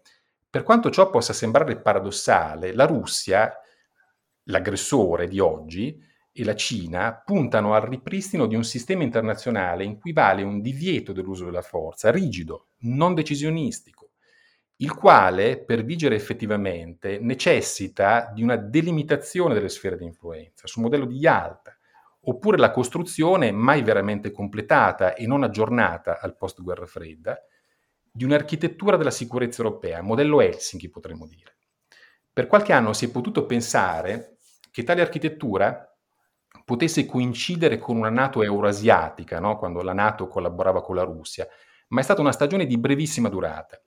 per 0.49 0.63
quanto 0.63 0.89
ciò 0.89 1.09
possa 1.09 1.33
sembrare 1.33 1.79
paradossale, 1.79 2.73
la 2.73 2.85
Russia, 2.85 3.51
l'aggressore 4.43 5.27
di 5.27 5.39
oggi, 5.39 5.97
e 6.33 6.43
la 6.43 6.55
Cina 6.55 7.21
puntano 7.25 7.73
al 7.73 7.81
ripristino 7.81 8.45
di 8.45 8.55
un 8.55 8.63
sistema 8.63 9.03
internazionale 9.03 9.83
in 9.83 9.99
cui 9.99 10.13
vale 10.13 10.43
un 10.43 10.61
divieto 10.61 11.11
dell'uso 11.11 11.45
della 11.45 11.61
forza, 11.61 12.09
rigido, 12.11 12.67
non 12.79 13.13
decisionistico, 13.13 14.11
il 14.77 14.95
quale, 14.95 15.63
per 15.63 15.83
vigere 15.83 16.15
effettivamente, 16.15 17.19
necessita 17.19 18.31
di 18.33 18.41
una 18.41 18.55
delimitazione 18.55 19.53
delle 19.53 19.69
sfere 19.69 19.97
di 19.97 20.05
influenza, 20.05 20.65
sul 20.67 20.83
modello 20.83 21.05
di 21.05 21.17
Yalta, 21.17 21.77
oppure 22.21 22.57
la 22.57 22.71
costruzione, 22.71 23.51
mai 23.51 23.83
veramente 23.83 24.31
completata 24.31 25.13
e 25.13 25.27
non 25.27 25.43
aggiornata 25.43 26.19
al 26.19 26.35
post-guerra 26.35 26.85
fredda, 26.85 27.39
di 28.11 28.23
un'architettura 28.23 28.97
della 28.97 29.11
sicurezza 29.11 29.61
europea, 29.61 30.01
modello 30.01 30.41
Helsinki 30.41 30.89
potremmo 30.89 31.27
dire. 31.27 31.57
Per 32.33 32.47
qualche 32.47 32.73
anno 32.73 32.93
si 32.93 33.05
è 33.05 33.11
potuto 33.11 33.45
pensare 33.45 34.37
che 34.71 34.83
tale 34.83 35.01
architettura 35.01 35.90
potesse 36.71 37.05
coincidere 37.05 37.77
con 37.77 37.97
una 37.97 38.09
Nato 38.09 38.41
eurasiatica, 38.41 39.41
no? 39.41 39.57
quando 39.57 39.81
la 39.81 39.91
Nato 39.91 40.29
collaborava 40.29 40.81
con 40.81 40.95
la 40.95 41.03
Russia, 41.03 41.45
ma 41.89 41.99
è 41.99 42.03
stata 42.03 42.21
una 42.21 42.31
stagione 42.31 42.65
di 42.65 42.77
brevissima 42.77 43.27
durata. 43.27 43.77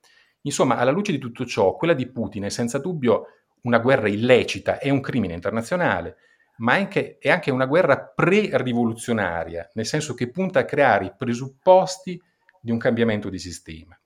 Insomma, 0.43 0.77
alla 0.77 0.91
luce 0.91 1.11
di 1.11 1.17
tutto 1.17 1.47
ciò, 1.47 1.77
quella 1.77 1.95
di 1.95 2.07
Putin 2.11 2.43
è 2.43 2.51
senza 2.51 2.79
dubbio 2.79 3.25
una 3.63 3.79
guerra 3.79 4.09
illecita, 4.09 4.79
è 4.79 4.91
un 4.91 5.01
crimine 5.01 5.33
internazionale, 5.33 6.17
ma 6.59 6.75
anche, 6.75 7.17
è 7.19 7.31
anche 7.31 7.51
una 7.51 7.65
guerra 7.65 7.99
pre-rivoluzionaria, 7.99 9.71
nel 9.73 9.87
senso 9.87 10.13
che 10.13 10.31
punta 10.31 10.59
a 10.59 10.65
creare 10.67 11.07
i 11.07 11.15
presupposti 11.17 12.21
di 12.61 12.71
un 12.71 12.77
cambiamento 12.77 13.31
di 13.31 13.39
sistema. 13.39 13.99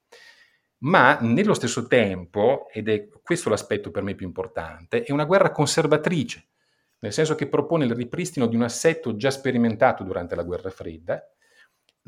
Ma 0.82 1.18
nello 1.20 1.54
stesso 1.54 1.88
tempo, 1.88 2.68
ed 2.70 2.88
è 2.88 3.08
questo 3.24 3.50
l'aspetto 3.50 3.90
per 3.90 4.04
me 4.04 4.14
più 4.14 4.24
importante, 4.24 5.02
è 5.02 5.10
una 5.10 5.24
guerra 5.24 5.50
conservatrice, 5.50 6.46
nel 7.00 7.12
senso 7.12 7.34
che 7.34 7.48
propone 7.48 7.84
il 7.84 7.94
ripristino 7.94 8.46
di 8.46 8.56
un 8.56 8.62
assetto 8.62 9.16
già 9.16 9.30
sperimentato 9.30 10.02
durante 10.02 10.34
la 10.34 10.42
guerra 10.42 10.70
fredda, 10.70 11.22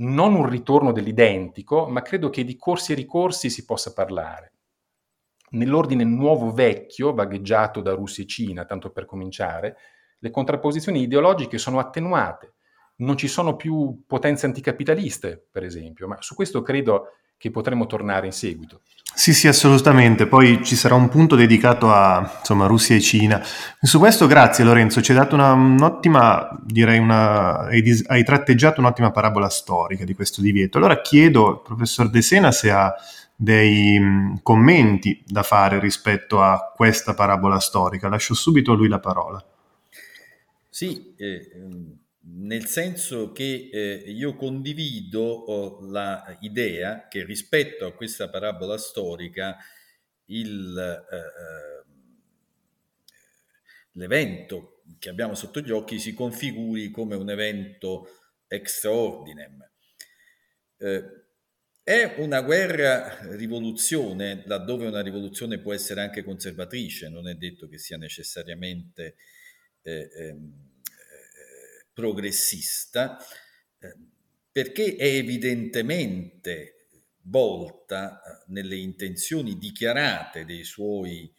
non 0.01 0.35
un 0.35 0.49
ritorno 0.49 0.93
dell'identico, 0.93 1.87
ma 1.87 2.03
credo 2.03 2.31
che 2.31 2.45
di 2.45 2.57
corsi 2.57 2.93
e 2.93 2.97
ricorsi 2.97 3.51
si 3.51 3.65
possa 3.65 3.93
parlare. 3.93 4.55
Nell'ordine 5.51 6.05
nuovo-vecchio, 6.05 7.13
vagheggiato 7.13 7.81
da 7.81 7.93
Russia 7.93 8.25
e 8.25 8.27
Cina, 8.27 8.65
tanto 8.65 8.91
per 8.91 9.05
cominciare, 9.05 9.77
le 10.19 10.31
contrapposizioni 10.31 11.03
ideologiche 11.03 11.59
sono 11.59 11.79
attenuate. 11.79 12.55
Non 12.97 13.17
ci 13.17 13.29
sono 13.29 13.57
più 13.57 14.05
potenze 14.07 14.47
anticapitaliste, 14.47 15.49
per 15.51 15.65
esempio, 15.65 16.07
ma 16.07 16.21
su 16.21 16.35
questo 16.35 16.63
credo 16.63 17.15
che 17.41 17.51
potremo 17.51 17.87
tornare 17.87 18.27
in 18.27 18.33
seguito. 18.33 18.83
Sì, 19.15 19.33
sì, 19.33 19.49
assolutamente. 19.49 20.27
Poi 20.27 20.63
ci 20.63 20.77
sarà 20.77 20.95
un 20.95 21.09
punto 21.09 21.37
dedicato 21.37 21.91
a 21.91 22.37
insomma, 22.39 22.67
Russia 22.67 22.95
e 22.95 23.01
Cina. 23.01 23.43
Su 23.81 23.99
questo 23.99 24.27
grazie 24.27 24.63
Lorenzo, 24.63 25.01
ci 25.01 25.13
hai 25.13 25.17
dato 25.17 25.37
una, 25.37 25.53
un'ottima, 25.53 26.61
direi 26.63 26.99
una, 26.99 27.61
hai, 27.61 28.25
tratteggiato 28.25 28.81
un'ottima 28.81 29.11
parabola 29.11 29.49
storica 29.49 30.05
di 30.05 30.13
questo 30.13 30.43
divieto. 30.43 30.77
Allora 30.77 31.01
chiedo 31.01 31.49
al 31.49 31.63
professor 31.63 32.11
De 32.11 32.21
Sena 32.21 32.53
se 32.53 32.71
ha 32.71 32.95
dei 33.35 33.99
mh, 33.99 34.41
commenti 34.43 35.25
da 35.27 35.43
fare 35.43 35.81
rispetto 35.81 36.43
a 36.43 36.71
questa 36.77 37.15
parabola 37.15 37.59
storica. 37.59 38.11
Lascio 38.11 38.35
subito 38.35 38.73
a 38.73 38.75
lui 38.75 38.89
la 38.89 39.01
parola. 39.01 39.43
Sì, 40.69 41.15
eh, 41.17 41.51
nel 42.23 42.67
senso 42.67 43.33
che 43.33 43.71
eh, 43.73 44.11
io 44.11 44.35
condivido 44.35 45.23
oh, 45.23 45.81
l'idea 46.41 47.09
che 47.09 47.25
rispetto 47.25 47.87
a 47.87 47.95
questa 47.95 48.29
parabola 48.29 48.77
storica 48.77 49.57
il, 50.27 50.77
eh, 51.11 51.17
eh, 51.17 51.85
l'evento 53.93 54.83
che 54.99 55.09
abbiamo 55.09 55.35
sotto 55.35 55.61
gli 55.61 55.71
occhi 55.71 55.99
si 55.99 56.13
configuri 56.13 56.91
come 56.91 57.15
un 57.15 57.31
evento 57.31 58.09
extraordinem. 58.49 59.69
Eh, 60.79 61.03
è 61.83 62.15
una 62.19 62.43
guerra 62.43 63.19
rivoluzione, 63.37 64.43
laddove 64.47 64.87
una 64.87 65.01
rivoluzione 65.01 65.59
può 65.59 65.73
essere 65.73 66.03
anche 66.03 66.23
conservatrice, 66.23 67.09
non 67.09 67.27
è 67.29 67.35
detto 67.35 67.67
che 67.67 67.79
sia 67.79 67.97
necessariamente 67.97 69.17
eh, 69.83 70.09
ehm, 70.13 70.71
progressista, 71.93 73.19
eh, 73.79 73.97
perché 74.51 74.97
è 74.97 75.05
evidentemente 75.05 76.89
volta 77.23 78.23
eh, 78.23 78.45
nelle 78.49 78.77
intenzioni 78.77 79.57
dichiarate 79.59 80.45
dei 80.45 80.65
suoi 80.65 81.33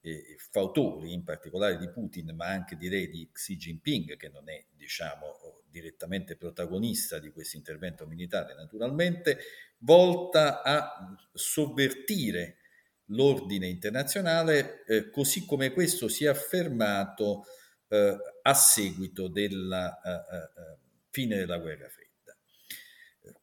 eh, 0.00 0.36
fautori, 0.50 1.12
in 1.12 1.24
particolare 1.24 1.76
di 1.76 1.90
Putin, 1.90 2.34
ma 2.34 2.46
anche 2.46 2.76
direi 2.76 3.08
di 3.08 3.28
Xi 3.32 3.56
Jinping, 3.56 4.16
che 4.16 4.28
non 4.28 4.48
è, 4.48 4.64
diciamo, 4.76 5.62
direttamente 5.70 6.36
protagonista 6.36 7.18
di 7.18 7.30
questo 7.30 7.56
intervento 7.56 8.06
militare, 8.06 8.54
naturalmente, 8.54 9.38
volta 9.78 10.62
a 10.62 11.14
sovvertire 11.32 12.56
l'ordine 13.10 13.68
internazionale 13.68 14.84
eh, 14.84 15.10
così 15.10 15.46
come 15.46 15.72
questo 15.72 16.08
si 16.08 16.24
è 16.24 16.28
affermato 16.28 17.44
eh, 17.88 18.16
a 18.42 18.54
seguito 18.54 19.28
della 19.28 20.00
eh, 20.00 20.10
eh, 20.10 20.38
eh, 20.38 20.78
fine 21.10 21.36
della 21.36 21.58
guerra 21.58 21.88
fredda. 21.88 22.36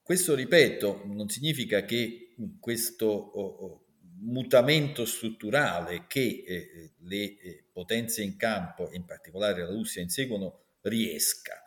Questo, 0.01 0.35
ripeto, 0.35 1.03
non 1.05 1.29
significa 1.29 1.83
che 1.83 2.35
questo 2.59 3.05
oh, 3.05 3.41
oh, 3.41 3.85
mutamento 4.21 5.05
strutturale 5.05 6.05
che 6.07 6.43
eh, 6.45 6.93
le 6.99 7.67
potenze 7.71 8.21
in 8.21 8.37
campo, 8.37 8.89
in 8.93 9.05
particolare 9.05 9.63
la 9.63 9.69
Russia, 9.69 10.01
inseguono, 10.01 10.63
riesca, 10.81 11.61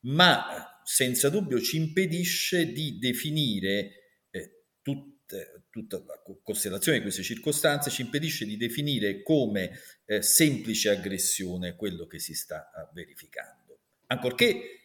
ma 0.00 0.80
senza 0.84 1.28
dubbio 1.28 1.60
ci 1.60 1.76
impedisce 1.76 2.72
di 2.72 2.98
definire 2.98 4.26
eh, 4.30 4.64
tutte 4.82 5.59
tutta 5.70 5.98
la 5.98 6.20
costellazione 6.42 6.98
di 6.98 7.04
queste 7.04 7.22
circostanze 7.22 7.90
ci 7.90 8.02
impedisce 8.02 8.44
di 8.44 8.56
definire 8.56 9.22
come 9.22 9.78
eh, 10.04 10.20
semplice 10.20 10.90
aggressione 10.90 11.76
quello 11.76 12.06
che 12.06 12.18
si 12.18 12.34
sta 12.34 12.70
eh, 12.70 12.88
verificando, 12.92 13.78
ancorché 14.06 14.80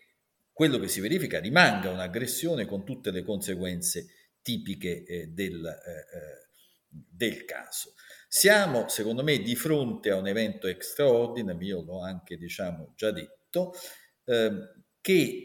quello 0.55 0.79
che 0.79 0.87
si 0.87 1.01
verifica 1.01 1.39
rimanga 1.39 1.89
un'aggressione 1.89 2.65
con 2.65 2.85
tutte 2.85 3.11
le 3.11 3.23
conseguenze 3.23 4.07
tipiche 4.41 5.03
eh, 5.03 5.27
del, 5.27 5.65
eh, 5.65 6.17
eh, 6.17 6.47
del, 6.87 7.43
caso. 7.43 7.93
Siamo, 8.29 8.87
secondo 8.87 9.23
me, 9.23 9.39
di 9.39 9.55
fronte 9.55 10.11
a 10.11 10.17
un 10.17 10.27
evento 10.27 10.73
straordinario, 10.79 11.79
io 11.79 11.83
l'ho 11.83 12.01
anche 12.01 12.37
diciamo, 12.37 12.93
già 12.95 13.11
detto, 13.11 13.73
ehm, 14.25 14.83
che 15.01 15.43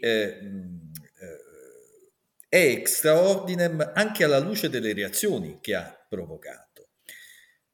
è 2.51 2.57
extraordinem 2.57 3.93
anche 3.95 4.25
alla 4.25 4.39
luce 4.39 4.69
delle 4.69 4.91
reazioni 4.91 5.59
che 5.61 5.73
ha 5.73 6.05
provocato. 6.09 6.89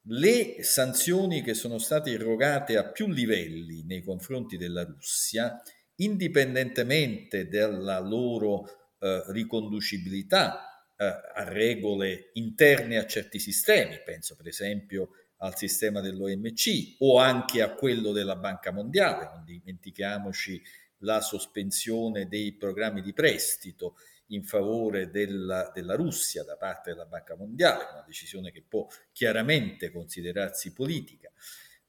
le 0.10 0.62
sanzioni 0.62 1.42
che 1.42 1.56
sono 1.56 1.80
state 1.80 2.12
irrogate 2.12 2.78
a 2.78 2.86
più 2.92 3.08
livelli 3.08 3.84
nei 3.86 4.04
confronti 4.04 4.56
della 4.56 4.84
Russia, 4.84 5.60
indipendentemente 5.96 7.48
dalla 7.48 8.00
loro 8.00 8.94
eh, 9.00 9.24
riconducibilità 9.30 10.94
eh, 10.96 11.06
a 11.06 11.44
regole 11.44 12.30
interne 12.34 13.00
a 13.00 13.08
certi 13.08 13.40
sistemi, 13.40 14.00
penso 14.06 14.36
per 14.36 14.48
esempio 14.48 15.10
al 15.38 15.58
sistema 15.58 16.02
dell'OMC 16.02 16.98
o 17.00 17.18
anche 17.18 17.64
a 17.64 17.74
quello 17.74 18.12
della 18.12 18.36
Banca 18.36 18.72
Mondiale, 18.72 19.26
non 19.34 19.44
dimentichiamoci 19.44 20.62
la 21.00 21.20
sospensione 21.20 22.28
dei 22.28 22.56
programmi 22.56 23.02
di 23.02 23.14
prestito 23.14 23.96
in 24.28 24.44
favore 24.44 25.10
della, 25.10 25.72
della, 25.74 25.96
Russia 25.96 26.44
da 26.44 26.58
parte 26.58 26.92
della 26.92 27.06
Banca 27.06 27.36
Mondiale, 27.36 27.88
una 27.92 28.04
decisione 28.06 28.52
che 28.52 28.64
può 28.68 28.88
chiaramente 29.12 29.92
considerarsi 29.92 30.74
politica. 30.74 31.32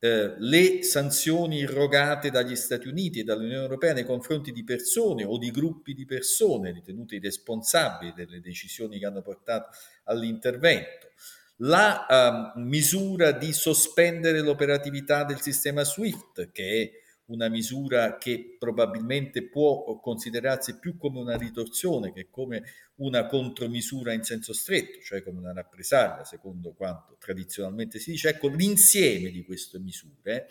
Eh, 0.00 0.34
le 0.38 0.84
sanzioni 0.84 1.56
irrogate 1.58 2.30
dagli 2.30 2.54
Stati 2.54 2.86
Uniti 2.86 3.18
e 3.18 3.24
dall'Unione 3.24 3.62
Europea 3.62 3.92
nei 3.94 4.04
confronti 4.04 4.52
di 4.52 4.62
persone 4.62 5.24
o 5.24 5.38
di 5.38 5.50
gruppi 5.50 5.92
di 5.92 6.04
persone 6.04 6.70
ritenuti 6.70 7.18
responsabili 7.18 8.12
delle 8.14 8.40
decisioni 8.40 9.00
che 9.00 9.06
hanno 9.06 9.22
portato 9.22 9.70
all'intervento, 10.04 11.10
la 11.56 12.52
uh, 12.54 12.60
misura 12.60 13.32
di 13.32 13.52
sospendere 13.52 14.40
l'operatività 14.40 15.24
del 15.24 15.40
sistema 15.40 15.82
SWIFT, 15.82 16.52
che 16.52 16.82
è 16.82 17.07
una 17.28 17.48
misura 17.48 18.16
che 18.16 18.56
probabilmente 18.58 19.48
può 19.48 19.98
considerarsi 20.00 20.78
più 20.78 20.96
come 20.96 21.18
una 21.18 21.36
ritorsione 21.36 22.12
che 22.12 22.28
come 22.30 22.62
una 22.96 23.26
contromisura 23.26 24.12
in 24.12 24.22
senso 24.22 24.52
stretto, 24.52 25.00
cioè 25.00 25.22
come 25.22 25.38
una 25.38 25.52
rappresaglia, 25.52 26.24
secondo 26.24 26.72
quanto 26.72 27.16
tradizionalmente 27.18 27.98
si 27.98 28.12
dice. 28.12 28.30
Ecco, 28.30 28.48
l'insieme 28.48 29.30
di 29.30 29.44
queste 29.44 29.78
misure, 29.78 30.48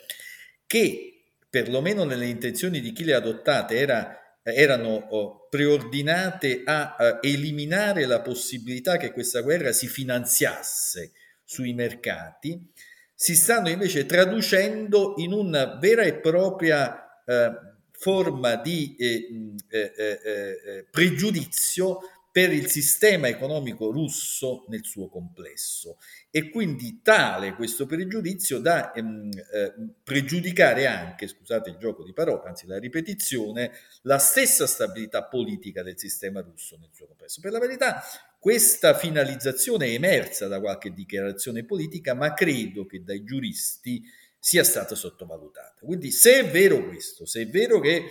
che 0.66 1.24
perlomeno 1.50 2.04
nelle 2.04 2.26
intenzioni 2.26 2.80
di 2.80 2.92
chi 2.92 3.04
le 3.04 3.14
ha 3.14 3.18
adottate 3.18 3.76
era, 3.76 4.38
erano 4.42 4.88
oh, 4.88 5.48
preordinate 5.48 6.62
a, 6.64 6.94
a 6.94 7.18
eliminare 7.22 8.06
la 8.06 8.20
possibilità 8.20 8.96
che 8.96 9.12
questa 9.12 9.40
guerra 9.40 9.72
si 9.72 9.88
finanziasse 9.88 11.12
sui 11.44 11.72
mercati, 11.72 12.70
si 13.20 13.34
stanno 13.34 13.68
invece 13.68 14.06
traducendo 14.06 15.14
in 15.16 15.32
una 15.32 15.76
vera 15.76 16.02
e 16.02 16.20
propria 16.20 17.20
eh, 17.24 17.50
forma 17.90 18.54
di 18.54 18.94
eh, 18.96 19.54
eh, 19.68 19.92
eh, 19.96 20.20
eh 20.24 20.86
pregiudizio 20.88 21.98
per 22.30 22.52
il 22.52 22.68
sistema 22.68 23.26
economico 23.26 23.90
russo 23.90 24.66
nel 24.68 24.84
suo 24.84 25.08
complesso 25.08 25.98
e 26.30 26.48
quindi 26.48 27.00
tale 27.02 27.54
questo 27.54 27.86
pregiudizio 27.86 28.60
da 28.60 28.92
ehm, 28.92 29.30
eh, 29.52 29.74
pregiudicare 30.04 30.86
anche, 30.86 31.26
scusate 31.26 31.70
il 31.70 31.78
gioco 31.78 32.04
di 32.04 32.12
parole, 32.12 32.46
anzi 32.46 32.68
la 32.68 32.78
ripetizione, 32.78 33.72
la 34.02 34.18
stessa 34.18 34.68
stabilità 34.68 35.24
politica 35.24 35.82
del 35.82 35.98
sistema 35.98 36.40
russo 36.40 36.76
nel 36.78 36.90
suo 36.92 37.08
complesso. 37.08 37.40
Per 37.40 37.50
la 37.50 37.58
verità 37.58 38.00
questa 38.38 38.94
finalizzazione 38.94 39.86
è 39.86 39.90
emersa 39.90 40.46
da 40.46 40.60
qualche 40.60 40.92
dichiarazione 40.92 41.64
politica, 41.64 42.14
ma 42.14 42.34
credo 42.34 42.86
che 42.86 43.02
dai 43.02 43.24
giuristi 43.24 44.02
sia 44.38 44.62
stata 44.62 44.94
sottovalutata. 44.94 45.76
Quindi 45.80 46.10
se 46.10 46.40
è 46.40 46.50
vero 46.50 46.86
questo, 46.86 47.26
se 47.26 47.42
è 47.42 47.48
vero 47.48 47.80
che 47.80 48.04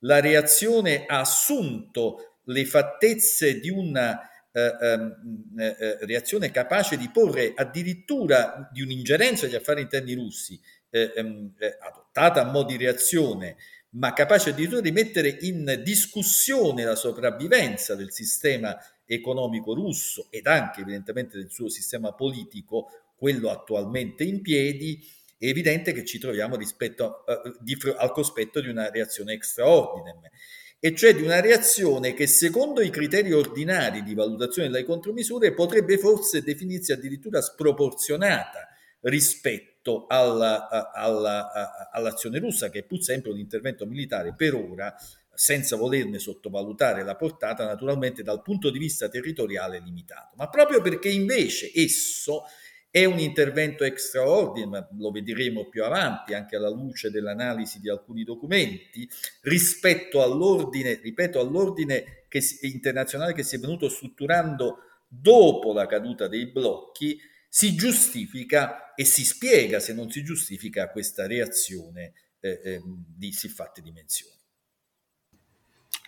la 0.00 0.20
reazione 0.20 1.04
ha 1.06 1.20
assunto 1.20 2.40
le 2.44 2.64
fattezze 2.64 3.60
di 3.60 3.68
una 3.68 4.20
eh, 4.52 4.74
ehm, 4.80 5.54
eh, 5.58 5.76
eh, 5.78 5.98
reazione 6.06 6.50
capace 6.50 6.96
di 6.96 7.10
porre 7.10 7.52
addirittura 7.54 8.70
di 8.72 8.80
un'ingerenza 8.80 9.44
agli 9.44 9.54
affari 9.54 9.82
interni 9.82 10.14
russi, 10.14 10.58
eh, 10.88 11.12
ehm, 11.14 11.54
eh, 11.58 11.76
adottata 11.78 12.40
a 12.40 12.50
mo' 12.50 12.62
di 12.62 12.78
reazione, 12.78 13.56
ma 13.90 14.14
capace 14.14 14.50
addirittura 14.50 14.80
di 14.80 14.92
mettere 14.92 15.36
in 15.40 15.82
discussione 15.84 16.84
la 16.84 16.94
sopravvivenza 16.94 17.94
del 17.94 18.12
sistema 18.12 18.74
economico 19.06 19.74
russo 19.74 20.26
ed 20.30 20.46
anche 20.46 20.80
evidentemente 20.82 21.38
del 21.38 21.50
suo 21.50 21.68
sistema 21.68 22.12
politico, 22.12 22.88
quello 23.16 23.50
attualmente 23.50 24.24
in 24.24 24.42
piedi, 24.42 25.02
è 25.38 25.46
evidente 25.46 25.92
che 25.92 26.04
ci 26.04 26.18
troviamo 26.18 26.56
rispetto 26.56 27.24
a, 27.24 27.42
uh, 27.44 27.56
di, 27.60 27.76
al 27.96 28.12
cospetto 28.12 28.60
di 28.60 28.68
una 28.68 28.90
reazione 28.90 29.32
extraordinary 29.32 30.30
e 30.78 30.94
cioè 30.94 31.14
di 31.14 31.22
una 31.22 31.40
reazione 31.40 32.12
che 32.12 32.26
secondo 32.26 32.80
i 32.82 32.90
criteri 32.90 33.32
ordinari 33.32 34.02
di 34.02 34.14
valutazione 34.14 34.68
delle 34.68 34.84
contromisure 34.84 35.54
potrebbe 35.54 35.98
forse 35.98 36.42
definirsi 36.42 36.92
addirittura 36.92 37.40
sproporzionata 37.40 38.68
rispetto 39.00 40.06
alla, 40.06 40.92
alla, 40.92 41.90
all'azione 41.90 42.38
russa, 42.38 42.70
che 42.70 42.80
è 42.80 42.82
pur 42.82 43.02
sempre 43.02 43.30
un 43.30 43.38
intervento 43.38 43.86
militare 43.86 44.34
per 44.34 44.54
ora, 44.54 44.94
senza 45.36 45.76
volerne 45.76 46.18
sottovalutare 46.18 47.04
la 47.04 47.14
portata, 47.14 47.64
naturalmente 47.64 48.22
dal 48.22 48.42
punto 48.42 48.70
di 48.70 48.78
vista 48.78 49.08
territoriale 49.08 49.80
limitato, 49.80 50.34
ma 50.36 50.48
proprio 50.48 50.80
perché 50.80 51.10
invece 51.10 51.70
esso 51.74 52.44
è 52.90 53.04
un 53.04 53.18
intervento 53.18 53.84
extraordinario, 53.84 54.88
lo 54.96 55.10
vedremo 55.10 55.68
più 55.68 55.84
avanti 55.84 56.32
anche 56.32 56.56
alla 56.56 56.70
luce 56.70 57.10
dell'analisi 57.10 57.78
di 57.78 57.90
alcuni 57.90 58.24
documenti, 58.24 59.06
rispetto 59.42 60.22
all'ordine, 60.22 60.98
ripeto, 61.02 61.38
all'ordine 61.38 62.24
che 62.28 62.40
si, 62.40 62.66
internazionale 62.66 63.34
che 63.34 63.42
si 63.42 63.56
è 63.56 63.58
venuto 63.58 63.90
strutturando 63.90 64.78
dopo 65.06 65.74
la 65.74 65.86
caduta 65.86 66.26
dei 66.26 66.46
blocchi, 66.46 67.20
si 67.50 67.74
giustifica 67.74 68.94
e 68.94 69.04
si 69.04 69.24
spiega 69.24 69.78
se 69.78 69.92
non 69.92 70.10
si 70.10 70.24
giustifica 70.24 70.90
questa 70.90 71.26
reazione 71.26 72.14
eh, 72.40 72.60
eh, 72.64 72.82
di 72.84 73.30
siffatte 73.30 73.82
dimensioni. 73.82 74.35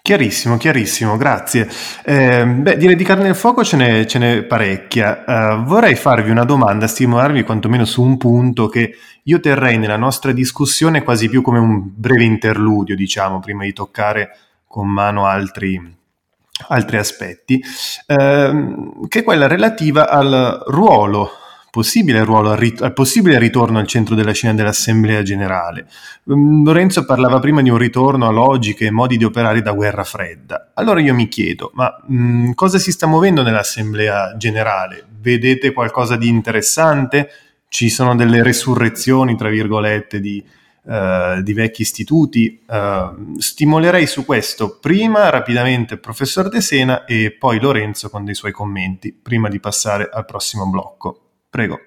Chiarissimo, 0.08 0.56
chiarissimo, 0.56 1.18
grazie. 1.18 1.68
Eh, 2.02 2.42
beh, 2.46 2.78
direi 2.78 2.96
di 2.96 3.04
carne 3.04 3.28
al 3.28 3.36
fuoco 3.36 3.62
ce 3.62 3.76
n'è, 3.76 4.06
ce 4.06 4.18
n'è 4.18 4.42
parecchia. 4.42 5.22
Uh, 5.26 5.64
vorrei 5.64 5.96
farvi 5.96 6.30
una 6.30 6.44
domanda, 6.44 6.86
stimolarvi 6.86 7.42
quantomeno 7.42 7.84
su 7.84 8.00
un 8.00 8.16
punto 8.16 8.68
che 8.68 8.96
io 9.22 9.38
terrei 9.38 9.76
nella 9.76 9.98
nostra 9.98 10.32
discussione 10.32 11.02
quasi 11.02 11.28
più 11.28 11.42
come 11.42 11.58
un 11.58 11.90
breve 11.94 12.24
interludio, 12.24 12.96
diciamo, 12.96 13.38
prima 13.40 13.64
di 13.64 13.74
toccare 13.74 14.34
con 14.66 14.88
mano 14.88 15.26
altri, 15.26 15.78
altri 16.68 16.96
aspetti, 16.96 17.62
eh, 18.06 18.74
che 19.08 19.18
è 19.18 19.22
quella 19.22 19.46
relativa 19.46 20.08
al 20.08 20.62
ruolo 20.68 21.32
possibile 21.78 22.24
ruolo, 22.24 22.50
al, 22.50 22.56
rit- 22.56 22.82
al 22.82 22.92
possibile 22.92 23.38
ritorno 23.38 23.78
al 23.78 23.86
centro 23.86 24.16
della 24.16 24.32
scena 24.32 24.52
dell'Assemblea 24.52 25.22
generale. 25.22 25.86
Um, 26.24 26.64
Lorenzo 26.64 27.04
parlava 27.04 27.38
prima 27.38 27.62
di 27.62 27.70
un 27.70 27.78
ritorno 27.78 28.26
a 28.26 28.32
logiche 28.32 28.86
e 28.86 28.90
modi 28.90 29.16
di 29.16 29.22
operare 29.22 29.62
da 29.62 29.70
guerra 29.70 30.02
fredda. 30.02 30.72
Allora 30.74 31.00
io 31.00 31.14
mi 31.14 31.28
chiedo, 31.28 31.70
ma 31.74 31.88
mh, 32.04 32.54
cosa 32.54 32.78
si 32.78 32.90
sta 32.90 33.06
muovendo 33.06 33.44
nell'Assemblea 33.44 34.36
generale? 34.36 35.06
Vedete 35.20 35.72
qualcosa 35.72 36.16
di 36.16 36.26
interessante? 36.26 37.30
Ci 37.68 37.90
sono 37.90 38.16
delle 38.16 38.42
resurrezioni, 38.42 39.36
tra 39.36 39.48
virgolette, 39.48 40.18
di, 40.18 40.44
uh, 40.82 41.40
di 41.40 41.52
vecchi 41.52 41.82
istituti? 41.82 42.60
Uh, 42.66 43.38
stimolerei 43.38 44.08
su 44.08 44.24
questo 44.24 44.78
prima 44.80 45.30
rapidamente 45.30 45.94
il 45.94 46.00
professor 46.00 46.48
De 46.48 46.60
Sena 46.60 47.04
e 47.04 47.36
poi 47.38 47.60
Lorenzo 47.60 48.10
con 48.10 48.24
dei 48.24 48.34
suoi 48.34 48.50
commenti, 48.50 49.12
prima 49.12 49.48
di 49.48 49.60
passare 49.60 50.08
al 50.12 50.24
prossimo 50.24 50.66
blocco. 50.66 51.22
Prego. 51.58 51.80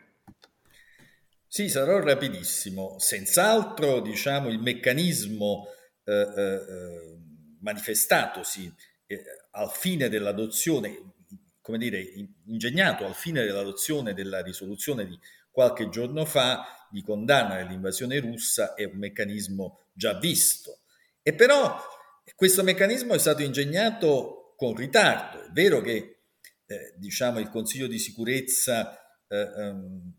Sì, 1.48 1.70
sarò 1.70 2.02
rapidissimo. 2.02 3.00
Senz'altro, 3.00 4.02
diciamo, 4.02 4.50
il 4.50 4.60
meccanismo 4.60 5.68
eh, 6.04 6.12
eh, 6.14 6.54
eh 6.54 7.20
manifestatosi 7.62 8.74
eh, 9.06 9.24
al 9.52 9.72
fine 9.72 10.10
dell'adozione, 10.10 11.14
come 11.62 11.78
dire, 11.78 12.04
ingegnato 12.48 13.06
al 13.06 13.16
fine 13.16 13.46
dell'adozione 13.46 14.14
della 14.14 14.42
risoluzione 14.42 15.06
di 15.06 15.18
qualche 15.50 15.88
giorno 15.88 16.26
fa 16.26 16.88
di 16.90 17.02
condanna 17.02 17.56
dell'invasione 17.56 18.20
russa 18.20 18.74
è 18.74 18.84
un 18.84 18.98
meccanismo 18.98 19.86
già 19.94 20.20
visto. 20.20 20.82
E 21.22 21.34
però 21.34 21.80
questo 22.36 22.62
meccanismo 22.62 23.14
è 23.14 23.20
stato 23.20 23.42
ingegnato 23.42 24.54
con 24.58 24.76
ritardo. 24.76 25.44
È 25.44 25.50
vero 25.52 25.80
che 25.80 26.24
eh, 26.66 26.94
diciamo, 26.98 27.40
il 27.40 27.50
Consiglio 27.50 27.88
di 27.88 28.00
sicurezza 28.00 29.01
ehm, 29.38 30.13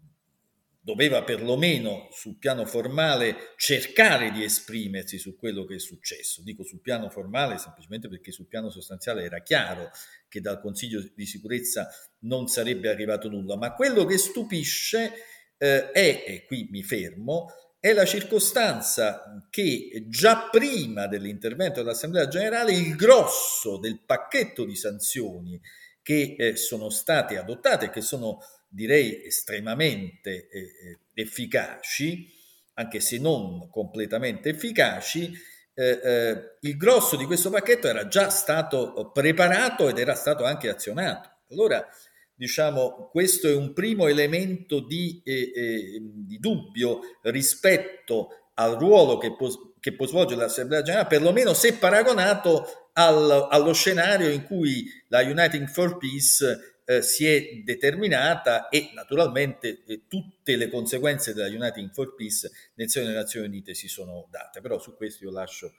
doveva 0.84 1.22
perlomeno 1.22 2.08
sul 2.10 2.38
piano 2.38 2.66
formale 2.66 3.54
cercare 3.56 4.32
di 4.32 4.42
esprimersi 4.42 5.16
su 5.16 5.36
quello 5.36 5.64
che 5.64 5.76
è 5.76 5.78
successo. 5.78 6.42
Dico 6.42 6.64
sul 6.64 6.80
piano 6.80 7.08
formale 7.08 7.56
semplicemente 7.58 8.08
perché 8.08 8.32
sul 8.32 8.48
piano 8.48 8.68
sostanziale 8.68 9.22
era 9.22 9.42
chiaro 9.42 9.90
che 10.28 10.40
dal 10.40 10.60
Consiglio 10.60 11.08
di 11.14 11.24
sicurezza 11.24 11.88
non 12.20 12.48
sarebbe 12.48 12.88
arrivato 12.88 13.28
nulla, 13.28 13.56
ma 13.56 13.74
quello 13.74 14.04
che 14.04 14.18
stupisce 14.18 15.12
eh, 15.56 15.90
è, 15.92 16.24
e 16.26 16.44
qui 16.46 16.66
mi 16.72 16.82
fermo, 16.82 17.46
è 17.78 17.92
la 17.92 18.04
circostanza 18.04 19.46
che 19.50 20.06
già 20.08 20.48
prima 20.50 21.06
dell'intervento 21.06 21.80
dell'Assemblea 21.80 22.26
generale 22.26 22.72
il 22.72 22.96
grosso 22.96 23.78
del 23.78 24.00
pacchetto 24.04 24.64
di 24.64 24.74
sanzioni 24.74 25.60
che 26.02 26.34
eh, 26.36 26.56
sono 26.56 26.90
state 26.90 27.38
adottate 27.38 27.86
e 27.86 27.90
che 27.90 28.00
sono 28.00 28.38
direi 28.72 29.24
estremamente 29.24 30.48
eh, 30.48 30.98
efficaci, 31.12 32.26
anche 32.74 33.00
se 33.00 33.18
non 33.18 33.68
completamente 33.70 34.48
efficaci, 34.48 35.32
eh, 35.74 36.00
eh, 36.02 36.56
il 36.60 36.76
grosso 36.76 37.16
di 37.16 37.26
questo 37.26 37.50
pacchetto 37.50 37.86
era 37.86 38.08
già 38.08 38.30
stato 38.30 39.10
preparato 39.12 39.88
ed 39.88 39.98
era 39.98 40.14
stato 40.14 40.44
anche 40.44 40.68
azionato. 40.70 41.30
Allora, 41.50 41.86
diciamo, 42.34 43.08
questo 43.10 43.48
è 43.48 43.54
un 43.54 43.72
primo 43.74 44.06
elemento 44.06 44.80
di, 44.80 45.20
eh, 45.24 45.52
eh, 45.54 46.00
di 46.00 46.38
dubbio 46.38 47.00
rispetto 47.22 48.28
al 48.54 48.76
ruolo 48.76 49.18
che 49.18 49.34
può, 49.34 49.48
che 49.80 49.94
può, 49.94 50.06
svolgere 50.06 50.40
l'Assemblea 50.40 50.82
Generale, 50.82 51.08
perlomeno 51.08 51.54
se 51.54 51.74
paragonato 51.74 52.88
al, 52.94 53.48
allo 53.50 53.72
scenario 53.72 54.28
in 54.28 54.44
cui 54.44 54.84
la 55.08 55.20
Uniting 55.20 55.68
for 55.68 55.96
Peace 55.96 56.71
eh, 56.84 57.02
si 57.02 57.26
è 57.26 57.62
determinata 57.64 58.68
e 58.68 58.90
naturalmente 58.94 59.82
eh, 59.86 60.02
tutte 60.08 60.56
le 60.56 60.68
conseguenze 60.68 61.34
della 61.34 61.48
Uniting 61.48 61.90
for 61.92 62.14
Peace 62.14 62.50
nel 62.74 62.90
seno 62.90 63.06
delle 63.06 63.18
Nazioni 63.18 63.46
Unite 63.46 63.74
si 63.74 63.88
sono 63.88 64.26
date. 64.30 64.60
Però 64.60 64.78
su 64.78 64.96
questo 64.96 65.24
io 65.24 65.30
lascio 65.30 65.74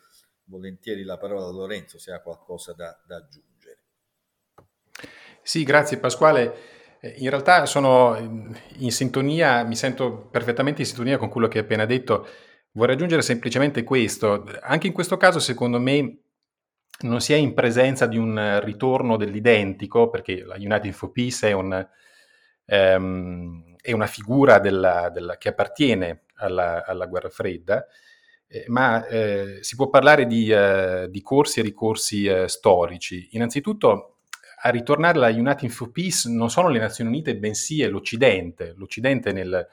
volentieri 0.45 1.03
la 1.03 1.17
parola 1.17 1.47
a 1.47 1.51
Lorenzo 1.51 1.97
se 1.97 2.11
ha 2.11 2.21
qualcosa 2.21 2.73
da, 2.73 2.97
da 3.05 3.17
aggiungere. 3.17 3.79
Sì, 5.41 5.63
grazie 5.63 5.97
Pasquale. 5.97 6.99
Eh, 6.99 7.15
in 7.17 7.29
realtà 7.29 7.65
sono 7.65 8.17
in 8.77 8.91
sintonia, 8.91 9.63
mi 9.63 9.75
sento 9.75 10.27
perfettamente 10.29 10.81
in 10.81 10.87
sintonia 10.87 11.17
con 11.17 11.29
quello 11.29 11.47
che 11.47 11.59
hai 11.59 11.63
appena 11.65 11.85
detto. 11.85 12.27
Vorrei 12.71 12.95
aggiungere 12.95 13.21
semplicemente 13.21 13.83
questo. 13.83 14.45
Anche 14.61 14.87
in 14.87 14.93
questo 14.93 15.17
caso, 15.17 15.39
secondo 15.39 15.79
me, 15.79 16.17
non 17.01 17.19
si 17.21 17.33
è 17.33 17.35
in 17.35 17.53
presenza 17.53 18.05
di 18.05 18.17
un 18.17 18.59
ritorno 18.63 19.17
dell'identico, 19.17 20.09
perché 20.09 20.43
la 20.43 20.55
United 20.55 20.91
for 20.91 21.11
Peace 21.11 21.49
è, 21.49 21.51
un, 21.51 21.87
um, 22.65 23.75
è 23.81 23.91
una 23.91 24.07
figura 24.07 24.59
della, 24.59 25.09
della, 25.09 25.37
che 25.37 25.49
appartiene 25.49 26.23
alla, 26.35 26.85
alla 26.85 27.05
guerra 27.05 27.29
fredda, 27.29 27.85
eh, 28.47 28.65
ma 28.67 29.05
eh, 29.07 29.57
si 29.61 29.75
può 29.75 29.89
parlare 29.89 30.25
di, 30.27 30.49
eh, 30.49 31.07
di, 31.09 31.21
corsi 31.21 31.59
e 31.59 31.63
ricorsi 31.63 32.25
eh, 32.25 32.47
storici. 32.47 33.29
Innanzitutto, 33.31 34.17
a 34.61 34.69
ritornare 34.69 35.17
alla 35.17 35.29
United 35.29 35.69
for 35.69 35.91
Peace 35.91 36.29
non 36.29 36.49
sono 36.49 36.69
le 36.69 36.79
Nazioni 36.79 37.09
Unite, 37.09 37.35
bensì 37.35 37.81
è 37.81 37.87
l'Occidente. 37.87 38.73
L'Occidente 38.77 39.33
nel 39.33 39.67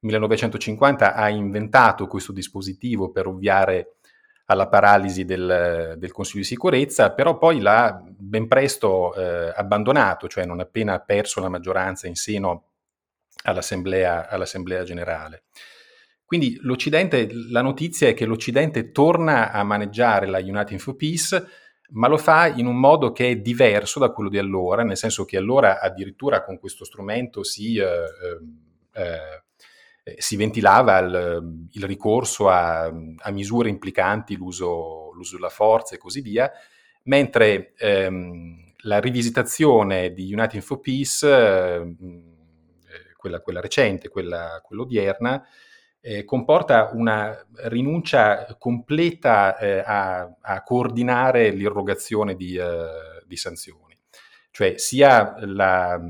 1950 0.00 1.14
ha 1.14 1.28
inventato 1.28 2.06
questo 2.06 2.32
dispositivo 2.32 3.10
per 3.10 3.26
ovviare 3.26 3.96
alla 4.46 4.68
paralisi 4.68 5.24
del, 5.24 5.94
del 5.98 6.12
Consiglio 6.12 6.40
di 6.40 6.46
sicurezza, 6.46 7.12
però 7.12 7.36
poi 7.36 7.60
l'ha 7.60 8.00
ben 8.04 8.46
presto 8.48 9.14
eh, 9.14 9.52
abbandonato, 9.54 10.28
cioè 10.28 10.44
non 10.44 10.60
appena 10.60 11.00
perso 11.00 11.40
la 11.40 11.48
maggioranza 11.48 12.06
in 12.06 12.14
seno 12.14 12.64
all'Assemblea, 13.44 14.28
all'Assemblea 14.28 14.84
generale. 14.84 15.44
Quindi 16.24 16.58
l'Occidente, 16.62 17.28
la 17.50 17.62
notizia 17.62 18.08
è 18.08 18.14
che 18.14 18.24
l'Occidente 18.24 18.90
torna 18.90 19.52
a 19.52 19.62
maneggiare 19.62 20.26
la 20.26 20.38
United 20.38 20.78
for 20.78 20.96
Peace, 20.96 21.46
ma 21.90 22.08
lo 22.08 22.16
fa 22.16 22.48
in 22.48 22.66
un 22.66 22.76
modo 22.78 23.12
che 23.12 23.30
è 23.30 23.36
diverso 23.36 24.00
da 24.00 24.10
quello 24.10 24.28
di 24.28 24.38
allora, 24.38 24.82
nel 24.82 24.96
senso 24.96 25.24
che 25.24 25.36
allora 25.36 25.80
addirittura 25.80 26.42
con 26.42 26.58
questo 26.58 26.84
strumento 26.84 27.44
si, 27.44 27.76
eh, 27.76 27.86
eh, 28.92 29.44
eh 30.08 30.14
si 30.18 30.36
ventilava 30.36 30.98
il, 30.98 31.68
il 31.72 31.84
ricorso 31.84 32.48
a, 32.48 32.84
a, 32.84 33.30
misure 33.32 33.68
implicanti 33.68 34.36
l'uso, 34.36 35.10
l'uso, 35.12 35.34
della 35.34 35.48
forza 35.48 35.96
e 35.96 35.98
così 35.98 36.20
via, 36.20 36.48
mentre 37.04 37.74
ehm, 37.76 38.74
la 38.82 39.00
rivisitazione 39.00 40.12
di 40.12 40.32
United 40.32 40.60
for 40.60 40.78
Peace, 40.78 41.26
eh, 41.26 41.94
quella, 43.16 43.40
quella, 43.40 43.60
recente, 43.60 44.08
quella, 44.08 44.60
quella 44.62 44.82
odierna, 44.82 45.44
eh, 46.00 46.24
comporta 46.24 46.90
una 46.92 47.36
rinuncia 47.64 48.46
completa 48.60 49.58
eh, 49.58 49.82
a, 49.84 50.36
a, 50.40 50.62
coordinare 50.62 51.50
l'irrogazione 51.50 52.36
di, 52.36 52.54
eh, 52.54 53.24
di, 53.26 53.36
sanzioni. 53.36 53.98
Cioè 54.52 54.78
sia 54.78 55.34
la 55.40 56.00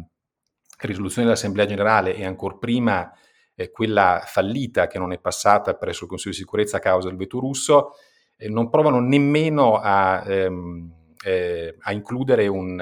risoluzione 0.81 1.27
dell'Assemblea 1.27 1.65
generale 1.65 2.15
e 2.15 2.27
ancora 2.27 2.57
prima 2.57 3.11
eh, 3.57 3.71
quella 3.71 4.23
fallita 4.25 4.87
che 4.87 4.99
non 4.99 5.13
è 5.13 5.19
passata 5.19 5.75
presso 5.75 6.05
il 6.05 6.11
Consiglio 6.11 6.35
di 6.35 6.41
sicurezza 6.41 6.77
a 6.77 6.81
causa 6.81 7.09
del 7.09 7.17
veto 7.17 7.41
russo, 7.41 7.93
eh, 8.37 8.49
non 8.49 8.69
provano 8.69 9.01
nemmeno 9.01 9.81
a, 9.83 10.23
ehm, 10.25 10.93
eh, 11.25 11.75
a 11.81 11.93
includere 11.93 12.47
un, 12.47 12.73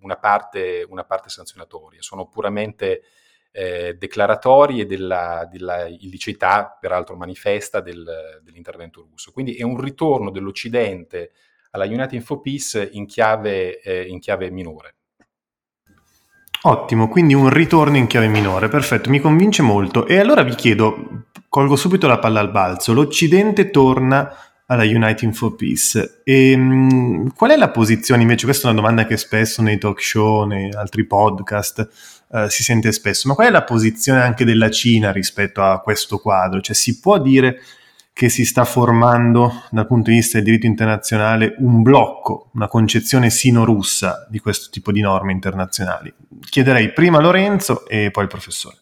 una, 0.00 0.16
parte, 0.16 0.86
una 0.88 1.04
parte 1.04 1.28
sanzionatoria, 1.28 2.00
sono 2.00 2.28
puramente 2.28 3.02
eh, 3.50 3.94
declaratorie 3.98 4.86
della, 4.86 5.46
della, 5.50 5.86
illiceità, 5.86 6.76
peraltro 6.80 7.16
manifesta, 7.16 7.80
del, 7.80 8.40
dell'intervento 8.42 9.02
russo. 9.02 9.32
Quindi 9.32 9.56
è 9.56 9.62
un 9.62 9.78
ritorno 9.78 10.30
dell'Occidente 10.30 11.32
alla 11.70 11.84
United 11.84 12.12
Info 12.12 12.40
Peace 12.40 12.88
in 12.92 13.06
chiave, 13.06 13.80
eh, 13.80 14.06
in 14.06 14.20
chiave 14.20 14.50
minore. 14.50 14.96
Ottimo, 16.64 17.08
quindi 17.08 17.34
un 17.34 17.48
ritorno 17.48 17.96
in 17.96 18.06
chiave 18.06 18.28
minore, 18.28 18.68
perfetto, 18.68 19.10
mi 19.10 19.18
convince 19.18 19.62
molto. 19.62 20.06
E 20.06 20.18
allora 20.18 20.42
vi 20.42 20.54
chiedo, 20.54 21.24
colgo 21.48 21.74
subito 21.74 22.06
la 22.06 22.20
palla 22.20 22.38
al 22.38 22.52
balzo, 22.52 22.92
l'Occidente 22.92 23.70
torna 23.70 24.32
alla 24.66 24.84
Uniting 24.84 25.32
for 25.32 25.56
Peace. 25.56 26.20
E, 26.22 26.56
mh, 26.56 27.32
qual 27.34 27.50
è 27.50 27.56
la 27.56 27.70
posizione 27.70 28.22
invece? 28.22 28.44
Questa 28.44 28.68
è 28.68 28.70
una 28.70 28.80
domanda 28.80 29.06
che 29.06 29.16
spesso 29.16 29.60
nei 29.60 29.76
talk 29.76 30.00
show, 30.00 30.44
nei 30.44 30.70
altri 30.72 31.04
podcast 31.04 31.88
eh, 32.32 32.48
si 32.48 32.62
sente 32.62 32.92
spesso, 32.92 33.26
ma 33.26 33.34
qual 33.34 33.48
è 33.48 33.50
la 33.50 33.64
posizione 33.64 34.20
anche 34.22 34.44
della 34.44 34.70
Cina 34.70 35.10
rispetto 35.10 35.62
a 35.62 35.80
questo 35.80 36.18
quadro? 36.18 36.60
Cioè 36.60 36.76
si 36.76 37.00
può 37.00 37.18
dire 37.18 37.60
che 38.12 38.28
si 38.28 38.44
sta 38.44 38.64
formando 38.64 39.64
dal 39.70 39.86
punto 39.86 40.10
di 40.10 40.16
vista 40.16 40.36
del 40.36 40.46
diritto 40.46 40.66
internazionale 40.66 41.54
un 41.58 41.82
blocco, 41.82 42.50
una 42.54 42.68
concezione 42.68 43.30
sino-russa 43.30 44.26
di 44.28 44.38
questo 44.38 44.68
tipo 44.70 44.92
di 44.92 45.00
norme 45.00 45.32
internazionali? 45.32 46.12
Chiederei 46.40 46.92
prima 46.92 47.20
Lorenzo 47.20 47.86
e 47.86 48.10
poi 48.10 48.24
al 48.24 48.28
professore. 48.28 48.76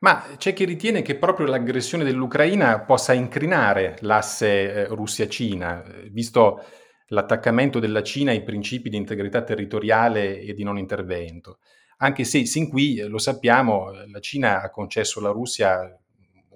Ma 0.00 0.24
c'è 0.38 0.54
chi 0.54 0.64
ritiene 0.64 1.02
che 1.02 1.16
proprio 1.16 1.46
l'aggressione 1.46 2.04
dell'Ucraina 2.04 2.80
possa 2.80 3.12
incrinare 3.12 3.96
l'asse 4.00 4.72
eh, 4.72 4.84
Russia-Cina, 4.86 5.84
visto 6.10 6.64
l'attaccamento 7.08 7.78
della 7.78 8.02
Cina 8.02 8.30
ai 8.30 8.42
principi 8.42 8.88
di 8.88 8.96
integrità 8.96 9.42
territoriale 9.42 10.40
e 10.40 10.54
di 10.54 10.64
non 10.64 10.78
intervento. 10.78 11.58
Anche 11.98 12.24
se 12.24 12.46
sin 12.46 12.70
qui, 12.70 12.96
eh, 12.96 13.08
lo 13.08 13.18
sappiamo, 13.18 13.90
la 14.10 14.20
Cina 14.20 14.62
ha 14.62 14.70
concesso 14.70 15.18
alla 15.18 15.32
Russia 15.32 15.99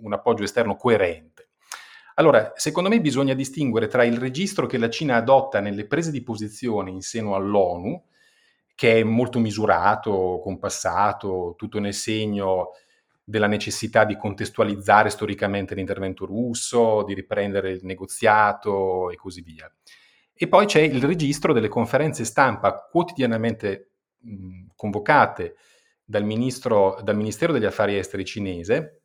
un 0.00 0.12
appoggio 0.12 0.42
esterno 0.42 0.76
coerente. 0.76 1.48
Allora, 2.16 2.52
secondo 2.54 2.88
me 2.88 3.00
bisogna 3.00 3.34
distinguere 3.34 3.88
tra 3.88 4.04
il 4.04 4.18
registro 4.18 4.66
che 4.66 4.78
la 4.78 4.88
Cina 4.88 5.16
adotta 5.16 5.60
nelle 5.60 5.86
prese 5.86 6.10
di 6.10 6.22
posizione 6.22 6.90
in 6.90 7.02
seno 7.02 7.34
all'ONU, 7.34 8.00
che 8.74 9.00
è 9.00 9.02
molto 9.02 9.38
misurato, 9.38 10.40
compassato, 10.42 11.54
tutto 11.56 11.80
nel 11.80 11.94
segno 11.94 12.70
della 13.24 13.46
necessità 13.46 14.04
di 14.04 14.16
contestualizzare 14.16 15.10
storicamente 15.10 15.74
l'intervento 15.74 16.26
russo, 16.26 17.02
di 17.04 17.14
riprendere 17.14 17.70
il 17.70 17.84
negoziato 17.84 19.10
e 19.10 19.16
così 19.16 19.40
via. 19.40 19.72
E 20.32 20.48
poi 20.48 20.66
c'è 20.66 20.80
il 20.80 21.02
registro 21.02 21.52
delle 21.52 21.68
conferenze 21.68 22.24
stampa 22.24 22.86
quotidianamente 22.90 23.92
mh, 24.18 24.66
convocate 24.76 25.56
dal, 26.04 26.24
ministro, 26.24 26.98
dal 27.02 27.16
Ministero 27.16 27.52
degli 27.52 27.64
Affari 27.64 27.96
Esteri 27.96 28.24
cinese, 28.24 29.03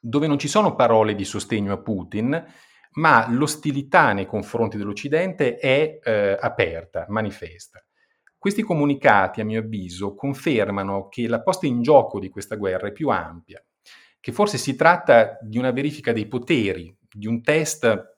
dove 0.00 0.26
non 0.26 0.38
ci 0.38 0.48
sono 0.48 0.74
parole 0.74 1.14
di 1.14 1.24
sostegno 1.24 1.72
a 1.72 1.78
Putin, 1.78 2.44
ma 2.92 3.26
l'ostilità 3.30 4.12
nei 4.12 4.26
confronti 4.26 4.76
dell'Occidente 4.76 5.56
è 5.56 5.98
eh, 6.02 6.36
aperta, 6.40 7.06
manifesta. 7.08 7.82
Questi 8.36 8.62
comunicati, 8.62 9.40
a 9.40 9.44
mio 9.44 9.60
avviso, 9.60 10.14
confermano 10.14 11.08
che 11.08 11.26
la 11.26 11.42
posta 11.42 11.66
in 11.66 11.82
gioco 11.82 12.20
di 12.20 12.28
questa 12.28 12.56
guerra 12.56 12.88
è 12.88 12.92
più 12.92 13.08
ampia, 13.08 13.62
che 14.20 14.32
forse 14.32 14.58
si 14.58 14.76
tratta 14.76 15.38
di 15.42 15.58
una 15.58 15.72
verifica 15.72 16.12
dei 16.12 16.26
poteri, 16.26 16.96
di 17.10 17.26
un 17.26 17.42
test 17.42 18.16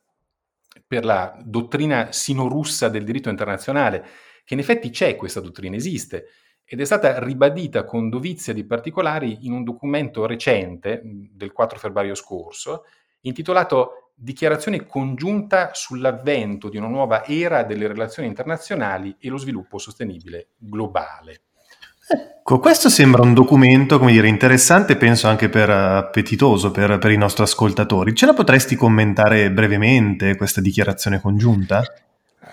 per 0.86 1.04
la 1.04 1.36
dottrina 1.42 2.12
sino-russa 2.12 2.88
del 2.88 3.04
diritto 3.04 3.28
internazionale, 3.28 4.06
che 4.44 4.54
in 4.54 4.60
effetti 4.60 4.90
c'è 4.90 5.16
questa 5.16 5.40
dottrina, 5.40 5.76
esiste, 5.76 6.26
ed 6.72 6.80
è 6.80 6.84
stata 6.84 7.18
ribadita 7.18 7.82
con 7.82 8.08
dovizia 8.08 8.52
di 8.52 8.64
particolari 8.64 9.38
in 9.40 9.50
un 9.50 9.64
documento 9.64 10.24
recente 10.24 11.02
del 11.02 11.50
4 11.50 11.78
febbraio 11.80 12.14
scorso, 12.14 12.84
intitolato 13.22 14.12
Dichiarazione 14.14 14.84
congiunta 14.84 15.70
sull'avvento 15.72 16.68
di 16.68 16.76
una 16.76 16.88
nuova 16.88 17.24
era 17.24 17.62
delle 17.62 17.88
relazioni 17.88 18.28
internazionali 18.28 19.16
e 19.18 19.30
lo 19.30 19.38
sviluppo 19.38 19.78
sostenibile 19.78 20.50
globale. 20.58 21.40
Ecco, 22.06 22.58
questo 22.58 22.90
sembra 22.90 23.22
un 23.22 23.32
documento, 23.32 23.98
come 23.98 24.12
dire, 24.12 24.28
interessante, 24.28 24.96
penso 24.96 25.26
anche 25.26 25.48
per 25.48 25.70
appetitoso 25.70 26.70
per, 26.70 26.98
per, 26.98 27.10
i 27.12 27.16
nostri 27.16 27.44
ascoltatori. 27.44 28.14
Ce 28.14 28.26
la 28.26 28.34
potresti 28.34 28.76
commentare 28.76 29.50
brevemente 29.50 30.36
questa 30.36 30.60
dichiarazione 30.60 31.18
congiunta? 31.18 31.82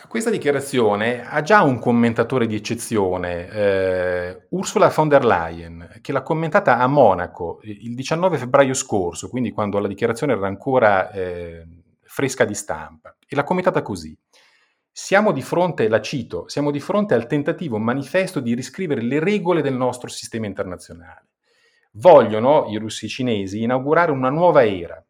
Questa 0.08 0.30
dichiarazione 0.30 1.28
ha 1.28 1.42
già 1.42 1.64
un 1.64 1.80
commentatore 1.80 2.48
di 2.48 2.56
eccezione, 2.56 3.50
eh, 3.50 4.48
Ursula 4.50 4.88
von 4.88 5.10
der 5.10 5.26
Leyen, 5.26 6.00
che 6.02 6.12
l'ha 6.12 6.22
commentata 6.22 6.78
a 6.78 6.88
Monaco 6.88 7.60
il 7.64 7.94
19 7.94 8.38
febbraio 8.38 8.74
scorso, 8.74 9.30
quindi 9.30 9.52
quando 9.52 9.80
la 9.80 9.88
dichiarazione 9.88 10.34
era 10.34 10.48
ancora 10.48 11.12
eh, 11.12 11.68
fresca 12.04 12.46
di 12.46 12.54
stampa, 12.54 13.16
e 13.28 13.36
l'ha 13.36 13.44
commentata 13.44 13.82
così. 13.82 14.18
Siamo 14.90 15.32
di 15.32 15.42
fronte, 15.42 15.90
la 15.90 16.02
cito, 16.02 16.48
siamo 16.48 16.72
di 16.72 16.80
fronte 16.80 17.14
al 17.14 17.28
tentativo 17.28 17.78
manifesto 17.78 18.40
di 18.40 18.56
riscrivere 18.56 19.02
le 19.02 19.20
regole 19.20 19.62
del 19.62 19.76
nostro 19.76 20.10
sistema 20.10 20.46
internazionale. 20.48 21.28
Vogliono, 21.92 22.68
i 22.70 22.78
russi 22.78 23.08
cinesi, 23.08 23.62
inaugurare 23.62 24.12
una 24.12 24.30
nuova 24.30 24.66
era, 24.66 25.04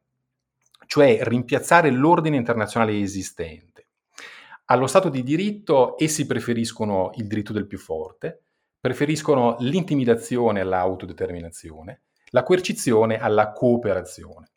cioè 0.88 1.19
rimpiazzare 1.21 1.91
l'ordine 1.91 2.36
internazionale 2.36 2.99
esistente. 2.99 3.76
Allo 4.69 4.88
Stato 4.88 5.08
di 5.08 5.23
diritto 5.23 5.95
essi 5.97 6.25
preferiscono 6.25 7.12
il 7.15 7.27
diritto 7.27 7.53
del 7.53 7.67
più 7.67 7.77
forte, 7.77 8.47
preferiscono 8.77 9.56
l'intimidazione 9.60 10.60
all'autodeterminazione, 10.60 12.01
la 12.32 12.43
coercizione 12.43 13.17
alla 13.17 13.53
cooperazione. 13.53 14.49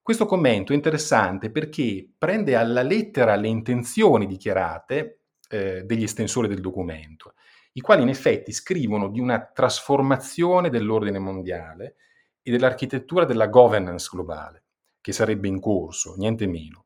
Questo 0.00 0.24
commento 0.24 0.72
è 0.72 0.74
interessante 0.74 1.50
perché 1.50 2.10
prende 2.16 2.56
alla 2.56 2.80
lettera 2.80 3.36
le 3.36 3.48
intenzioni 3.48 4.26
dichiarate 4.26 5.24
eh, 5.50 5.82
degli 5.82 6.04
estensori 6.04 6.48
del 6.48 6.62
documento, 6.62 7.34
i 7.72 7.82
quali 7.82 8.00
in 8.00 8.08
effetti 8.08 8.50
scrivono 8.50 9.10
di 9.10 9.20
una 9.20 9.44
trasformazione 9.44 10.70
dell'ordine 10.70 11.18
mondiale 11.18 11.96
e 12.40 12.50
dell'architettura 12.50 13.26
della 13.26 13.48
governance 13.48 14.08
globale, 14.10 14.64
che 15.02 15.12
sarebbe 15.12 15.48
in 15.48 15.60
corso, 15.60 16.14
niente 16.16 16.46
meno. 16.46 16.83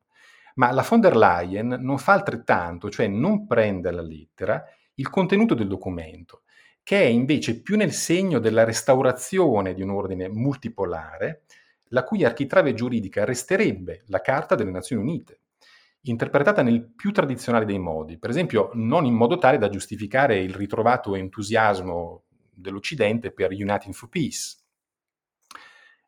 Ma 0.59 0.71
la 0.71 0.85
von 0.87 0.99
der 0.99 1.15
Leyen 1.15 1.77
non 1.79 1.97
fa 1.97 2.11
altrettanto, 2.11 2.89
cioè 2.89 3.07
non 3.07 3.47
prende 3.47 3.87
alla 3.87 4.01
lettera 4.01 4.61
il 4.95 5.09
contenuto 5.09 5.53
del 5.53 5.69
documento, 5.69 6.43
che 6.83 7.01
è 7.01 7.05
invece 7.05 7.61
più 7.61 7.77
nel 7.77 7.93
segno 7.93 8.39
della 8.39 8.65
restaurazione 8.65 9.73
di 9.73 9.81
un 9.81 9.91
ordine 9.91 10.27
multipolare, 10.27 11.43
la 11.91 12.03
cui 12.03 12.25
architrave 12.25 12.73
giuridica 12.73 13.23
resterebbe 13.23 14.03
la 14.07 14.19
Carta 14.19 14.55
delle 14.55 14.71
Nazioni 14.71 15.01
Unite, 15.01 15.39
interpretata 16.01 16.61
nel 16.61 16.91
più 16.93 17.13
tradizionale 17.13 17.63
dei 17.63 17.79
modi, 17.79 18.19
per 18.19 18.29
esempio 18.29 18.71
non 18.73 19.05
in 19.05 19.13
modo 19.13 19.37
tale 19.37 19.57
da 19.57 19.69
giustificare 19.69 20.39
il 20.39 20.53
ritrovato 20.53 21.15
entusiasmo 21.15 22.25
dell'Occidente 22.53 23.31
per 23.31 23.51
Uniting 23.51 23.93
for 23.93 24.09
Peace. 24.09 24.57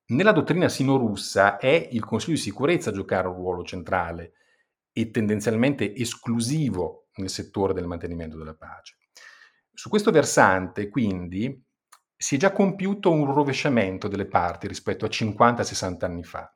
Nella 0.08 0.34
dottrina 0.34 0.68
sino-russa 0.68 1.58
è 1.58 1.88
il 1.92 2.04
Consiglio 2.04 2.36
di 2.36 2.42
sicurezza 2.42 2.90
a 2.90 2.94
giocare 2.94 3.30
un 3.30 3.36
ruolo 3.36 3.64
centrale 3.64 4.34
e 4.94 5.12
tendenzialmente 5.12 5.94
esclusivo 5.96 7.08
nel 7.16 7.30
settore 7.30 7.74
del 7.74 7.88
mantenimento 7.88 8.38
della 8.38 8.56
pace. 8.56 8.98
Su 9.74 9.90
questo 9.90 10.12
versante, 10.12 10.90
quindi, 10.90 11.64
si 12.16 12.36
è 12.36 12.38
già 12.38 12.52
compiuto 12.52 13.12
un 13.12 13.34
rovesciamento 13.34 14.08
delle 14.08 14.28
parti 14.28 14.68
rispetto 14.68 15.06
a 15.06 15.10
50-60 15.10 16.06
anni 16.06 16.24
fa. 16.24 16.54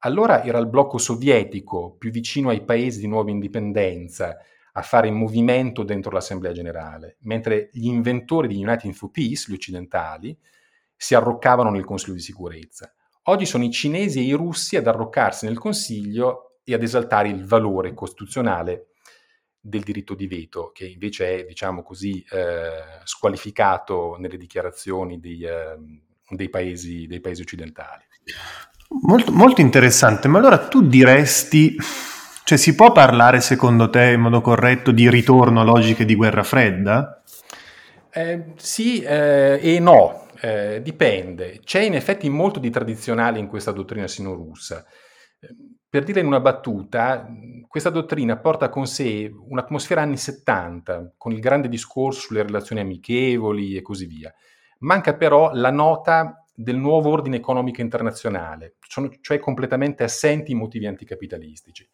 Allora 0.00 0.42
era 0.42 0.58
il 0.58 0.68
blocco 0.68 0.98
sovietico 0.98 1.96
più 1.96 2.10
vicino 2.10 2.48
ai 2.48 2.64
paesi 2.64 3.00
di 3.00 3.06
nuova 3.06 3.30
indipendenza 3.30 4.36
a 4.72 4.82
fare 4.82 5.10
movimento 5.10 5.84
dentro 5.84 6.10
l'Assemblea 6.10 6.52
generale, 6.52 7.16
mentre 7.20 7.70
gli 7.72 7.86
inventori 7.86 8.48
di 8.48 8.62
United 8.62 8.92
for 8.92 9.10
Peace, 9.10 9.50
gli 9.50 9.54
occidentali, 9.54 10.36
si 10.94 11.14
arroccavano 11.14 11.70
nel 11.70 11.84
Consiglio 11.84 12.14
di 12.14 12.20
sicurezza. 12.20 12.92
Oggi 13.24 13.46
sono 13.46 13.64
i 13.64 13.70
cinesi 13.70 14.18
e 14.18 14.22
i 14.22 14.32
russi 14.32 14.76
ad 14.76 14.86
arroccarsi 14.86 15.46
nel 15.46 15.58
Consiglio 15.58 16.45
e 16.68 16.74
ad 16.74 16.82
esaltare 16.82 17.28
il 17.28 17.44
valore 17.44 17.94
costituzionale 17.94 18.88
del 19.60 19.82
diritto 19.82 20.14
di 20.14 20.26
veto, 20.26 20.72
che 20.74 20.86
invece 20.86 21.40
è, 21.40 21.44
diciamo 21.44 21.82
così, 21.82 22.24
eh, 22.30 23.00
squalificato 23.04 24.16
nelle 24.18 24.36
dichiarazioni 24.36 25.20
dei, 25.20 25.42
eh, 25.42 25.76
dei, 26.28 26.48
paesi, 26.48 27.06
dei 27.06 27.20
paesi, 27.20 27.42
occidentali. 27.42 28.04
Molto, 29.02 29.30
molto 29.32 29.60
interessante, 29.60 30.26
ma 30.26 30.38
allora 30.38 30.66
tu 30.66 30.86
diresti, 30.86 31.76
cioè 32.44 32.58
si 32.58 32.74
può 32.74 32.90
parlare 32.90 33.40
secondo 33.40 33.88
te 33.88 34.12
in 34.12 34.20
modo 34.20 34.40
corretto 34.40 34.90
di 34.90 35.08
ritorno 35.08 35.60
a 35.60 35.64
logiche 35.64 36.04
di 36.04 36.16
guerra 36.16 36.42
fredda? 36.42 37.22
Eh, 38.10 38.54
sì 38.56 39.02
e 39.02 39.78
no, 39.80 40.26
eh, 40.40 40.80
dipende. 40.82 41.60
C'è 41.64 41.80
in 41.80 41.94
effetti 41.94 42.28
molto 42.28 42.58
di 42.58 42.70
tradizionale 42.70 43.38
in 43.38 43.46
questa 43.46 43.72
dottrina 43.72 44.06
sino-russa. 44.06 44.84
Per 45.96 46.04
dire 46.04 46.20
in 46.20 46.26
una 46.26 46.40
battuta, 46.40 47.26
questa 47.66 47.88
dottrina 47.88 48.36
porta 48.36 48.68
con 48.68 48.86
sé 48.86 49.32
un'atmosfera 49.34 50.02
anni 50.02 50.18
70, 50.18 51.14
con 51.16 51.32
il 51.32 51.40
grande 51.40 51.70
discorso 51.70 52.20
sulle 52.20 52.42
relazioni 52.42 52.82
amichevoli 52.82 53.78
e 53.78 53.80
così 53.80 54.04
via. 54.04 54.30
Manca 54.80 55.14
però 55.14 55.52
la 55.54 55.70
nota 55.70 56.44
del 56.54 56.76
nuovo 56.76 57.08
ordine 57.08 57.36
economico 57.36 57.80
internazionale, 57.80 58.74
cioè 59.22 59.38
completamente 59.38 60.04
assenti 60.04 60.52
i 60.52 60.54
motivi 60.54 60.86
anticapitalistici. 60.86 61.88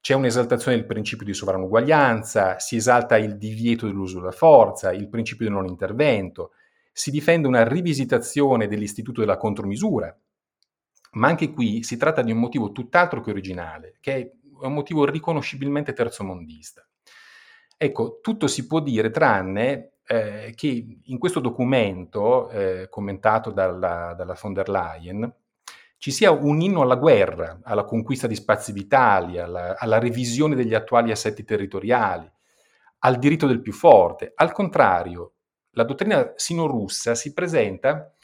C'è 0.00 0.14
un'esaltazione 0.14 0.76
del 0.76 0.86
principio 0.86 1.24
di 1.24 1.32
sovranuguaglianza, 1.32 2.58
si 2.58 2.74
esalta 2.74 3.16
il 3.16 3.38
divieto 3.38 3.86
dell'uso 3.86 4.18
della 4.18 4.32
forza, 4.32 4.92
il 4.92 5.08
principio 5.08 5.44
del 5.44 5.54
non 5.54 5.66
intervento, 5.66 6.50
si 6.90 7.12
difende 7.12 7.46
una 7.46 7.62
rivisitazione 7.62 8.66
dell'istituto 8.66 9.20
della 9.20 9.36
contromisura, 9.36 10.12
ma 11.16 11.28
anche 11.28 11.50
qui 11.50 11.82
si 11.82 11.96
tratta 11.96 12.22
di 12.22 12.32
un 12.32 12.38
motivo 12.38 12.72
tutt'altro 12.72 13.20
che 13.20 13.30
originale, 13.30 13.96
che 14.00 14.14
è 14.14 14.30
un 14.64 14.72
motivo 14.72 15.04
riconoscibilmente 15.04 15.92
terzomondista. 15.92 16.86
Ecco, 17.76 18.20
tutto 18.22 18.46
si 18.46 18.66
può 18.66 18.80
dire 18.80 19.10
tranne 19.10 19.92
eh, 20.06 20.52
che 20.54 20.98
in 21.02 21.18
questo 21.18 21.40
documento 21.40 22.48
eh, 22.50 22.88
commentato 22.88 23.50
dalla, 23.50 24.14
dalla, 24.16 24.38
von 24.40 24.52
der 24.52 24.68
Leyen 24.68 25.34
ci 25.98 26.10
sia 26.10 26.30
un 26.30 26.60
inno 26.60 26.82
alla 26.82 26.96
guerra, 26.96 27.60
alla 27.62 27.84
conquista 27.84 28.26
di 28.26 28.34
spazi 28.34 28.72
vitali, 28.72 29.38
alla, 29.38 29.76
alla 29.78 29.98
revisione 29.98 30.54
degli 30.54 30.74
attuali 30.74 31.10
assetti 31.10 31.44
territoriali, 31.44 32.30
al 33.00 33.18
diritto 33.18 33.46
del 33.46 33.60
più 33.62 33.72
forte. 33.72 34.32
Al 34.34 34.52
contrario, 34.52 35.32
la 35.70 35.84
dottrina 35.84 36.32
sino-russa 36.36 37.14
si 37.14 37.32
presenta 37.32 38.14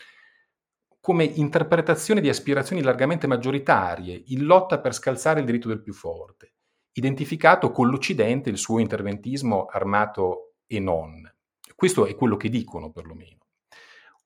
come 1.02 1.24
interpretazione 1.24 2.20
di 2.20 2.28
aspirazioni 2.28 2.80
largamente 2.80 3.26
maggioritarie, 3.26 4.22
in 4.26 4.44
lotta 4.44 4.78
per 4.78 4.94
scalzare 4.94 5.40
il 5.40 5.46
diritto 5.46 5.66
del 5.66 5.82
più 5.82 5.92
forte, 5.92 6.52
identificato 6.92 7.72
con 7.72 7.88
l'Occidente 7.88 8.50
il 8.50 8.56
suo 8.56 8.78
interventismo 8.78 9.64
armato 9.64 10.54
e 10.64 10.78
non. 10.78 11.28
Questo 11.74 12.06
è 12.06 12.14
quello 12.14 12.36
che 12.36 12.48
dicono 12.48 12.92
perlomeno. 12.92 13.38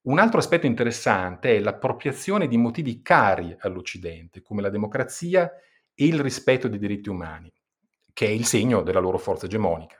Un 0.02 0.18
altro 0.18 0.38
aspetto 0.38 0.66
interessante 0.66 1.56
è 1.56 1.60
l'appropriazione 1.60 2.46
di 2.46 2.58
motivi 2.58 3.00
cari 3.00 3.56
all'Occidente, 3.60 4.42
come 4.42 4.60
la 4.60 4.68
democrazia 4.68 5.50
e 5.94 6.04
il 6.04 6.20
rispetto 6.20 6.68
dei 6.68 6.78
diritti 6.78 7.08
umani, 7.08 7.50
che 8.12 8.26
è 8.26 8.30
il 8.30 8.44
segno 8.44 8.82
della 8.82 9.00
loro 9.00 9.16
forza 9.16 9.46
egemonica. 9.46 9.98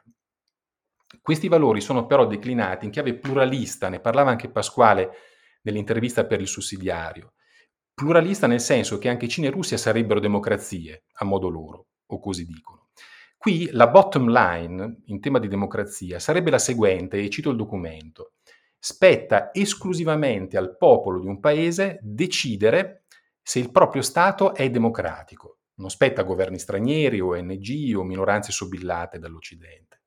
Questi 1.22 1.48
valori 1.48 1.80
sono 1.80 2.04
però 2.04 2.26
declinati 2.26 2.84
in 2.84 2.90
chiave 2.90 3.14
pluralista, 3.14 3.88
ne 3.88 3.98
parlava 3.98 4.28
anche 4.28 4.50
Pasquale 4.50 5.10
nell'intervista 5.66 6.24
per 6.24 6.40
il 6.40 6.46
sussidiario. 6.46 7.34
Pluralista 7.92 8.46
nel 8.46 8.60
senso 8.60 8.98
che 8.98 9.08
anche 9.08 9.28
Cina 9.28 9.48
e 9.48 9.50
Russia 9.50 9.76
sarebbero 9.76 10.20
democrazie, 10.20 11.04
a 11.14 11.24
modo 11.24 11.48
loro, 11.48 11.86
o 12.06 12.20
così 12.20 12.46
dicono. 12.46 12.88
Qui 13.36 13.70
la 13.72 13.88
bottom 13.88 14.30
line 14.30 15.02
in 15.06 15.20
tema 15.20 15.38
di 15.38 15.48
democrazia 15.48 16.18
sarebbe 16.18 16.50
la 16.50 16.58
seguente, 16.58 17.18
e 17.18 17.28
cito 17.30 17.50
il 17.50 17.56
documento. 17.56 18.34
Spetta 18.78 19.50
esclusivamente 19.52 20.56
al 20.56 20.76
popolo 20.76 21.20
di 21.20 21.26
un 21.26 21.40
paese 21.40 21.98
decidere 22.02 23.04
se 23.42 23.58
il 23.58 23.70
proprio 23.70 24.02
Stato 24.02 24.54
è 24.54 24.68
democratico. 24.70 25.58
Non 25.76 25.90
spetta 25.90 26.22
a 26.22 26.24
governi 26.24 26.58
stranieri, 26.58 27.20
ONG 27.20 27.94
o 27.96 28.02
minoranze 28.02 28.52
sobillate 28.52 29.18
dall'Occidente. 29.18 30.02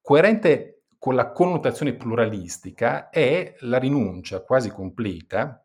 Coerente 0.00 0.75
con 0.98 1.14
la 1.14 1.30
connotazione 1.30 1.94
pluralistica 1.94 3.10
è 3.10 3.54
la 3.60 3.78
rinuncia 3.78 4.42
quasi 4.42 4.70
completa 4.70 5.64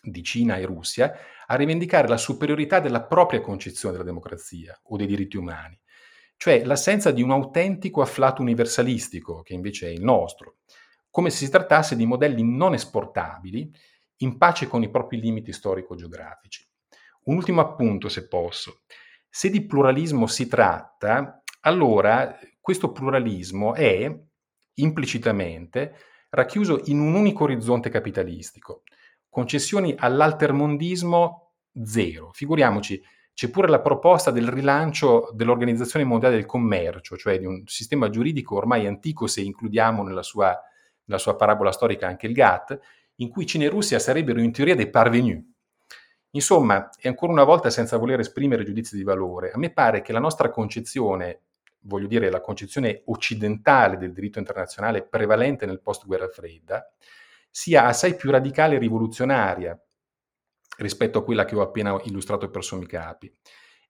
di 0.00 0.22
Cina 0.22 0.56
e 0.56 0.64
Russia 0.64 1.12
a 1.46 1.56
rivendicare 1.56 2.08
la 2.08 2.16
superiorità 2.16 2.80
della 2.80 3.02
propria 3.04 3.40
concezione 3.40 3.92
della 3.92 4.06
democrazia 4.06 4.78
o 4.84 4.96
dei 4.96 5.06
diritti 5.06 5.36
umani, 5.36 5.78
cioè 6.36 6.64
l'assenza 6.64 7.10
di 7.10 7.22
un 7.22 7.30
autentico 7.30 8.00
afflato 8.00 8.42
universalistico, 8.42 9.42
che 9.42 9.54
invece 9.54 9.88
è 9.88 9.90
il 9.90 10.02
nostro, 10.02 10.58
come 11.10 11.30
se 11.30 11.44
si 11.44 11.50
trattasse 11.50 11.96
di 11.96 12.06
modelli 12.06 12.44
non 12.44 12.74
esportabili, 12.74 13.72
in 14.18 14.36
pace 14.36 14.66
con 14.66 14.82
i 14.82 14.90
propri 14.90 15.20
limiti 15.20 15.52
storico-geografici. 15.52 16.66
Un 17.24 17.36
ultimo 17.36 17.60
appunto, 17.60 18.08
se 18.08 18.26
posso. 18.26 18.82
Se 19.28 19.50
di 19.50 19.64
pluralismo 19.66 20.26
si 20.26 20.46
tratta, 20.48 21.42
allora 21.60 22.38
questo 22.60 22.92
pluralismo 22.92 23.74
è 23.74 24.14
implicitamente 24.80 25.94
racchiuso 26.30 26.82
in 26.86 27.00
un 27.00 27.14
unico 27.14 27.44
orizzonte 27.44 27.88
capitalistico, 27.88 28.82
concessioni 29.28 29.94
all'altermondismo 29.96 31.52
zero. 31.82 32.30
Figuriamoci, 32.32 33.00
c'è 33.38 33.50
pure 33.50 33.68
la 33.68 33.80
proposta 33.80 34.32
del 34.32 34.48
rilancio 34.48 35.30
dell'Organizzazione 35.32 36.04
Mondiale 36.04 36.34
del 36.34 36.46
Commercio, 36.46 37.16
cioè 37.16 37.38
di 37.38 37.46
un 37.46 37.62
sistema 37.66 38.10
giuridico 38.10 38.56
ormai 38.56 38.86
antico 38.86 39.28
se 39.28 39.42
includiamo 39.42 40.02
nella 40.02 40.24
sua, 40.24 40.58
nella 41.04 41.20
sua 41.20 41.36
parabola 41.36 41.70
storica 41.70 42.08
anche 42.08 42.26
il 42.26 42.32
GATT, 42.32 42.80
in 43.16 43.28
cui 43.28 43.46
Cina 43.46 43.64
e 43.64 43.68
Russia 43.68 43.98
sarebbero 43.98 44.40
in 44.40 44.50
teoria 44.50 44.74
dei 44.74 44.90
parvenus. 44.90 45.44
Insomma, 46.30 46.90
e 47.00 47.08
ancora 47.08 47.32
una 47.32 47.44
volta 47.44 47.70
senza 47.70 47.96
voler 47.96 48.20
esprimere 48.20 48.64
giudizi 48.64 48.96
di 48.96 49.02
valore, 49.02 49.52
a 49.52 49.58
me 49.58 49.72
pare 49.72 50.02
che 50.02 50.12
la 50.12 50.18
nostra 50.18 50.50
concezione, 50.50 51.42
voglio 51.80 52.06
dire 52.06 52.30
la 52.30 52.40
concezione 52.40 53.02
occidentale 53.06 53.96
del 53.96 54.12
diritto 54.12 54.38
internazionale 54.38 55.06
prevalente 55.06 55.66
nel 55.66 55.80
post-guerra 55.80 56.28
fredda, 56.28 56.90
sia 57.50 57.86
assai 57.86 58.14
più 58.14 58.30
radicale 58.30 58.76
e 58.76 58.78
rivoluzionaria 58.78 59.80
rispetto 60.78 61.18
a 61.18 61.24
quella 61.24 61.44
che 61.44 61.56
ho 61.56 61.62
appena 61.62 61.98
illustrato 62.04 62.50
per 62.50 62.62
sommi 62.62 62.86
capi. 62.86 63.32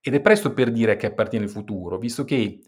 Ed 0.00 0.14
è 0.14 0.20
presto 0.20 0.52
per 0.52 0.70
dire 0.70 0.96
che 0.96 1.06
appartiene 1.06 1.44
al 1.44 1.50
futuro, 1.50 1.98
visto 1.98 2.24
che 2.24 2.60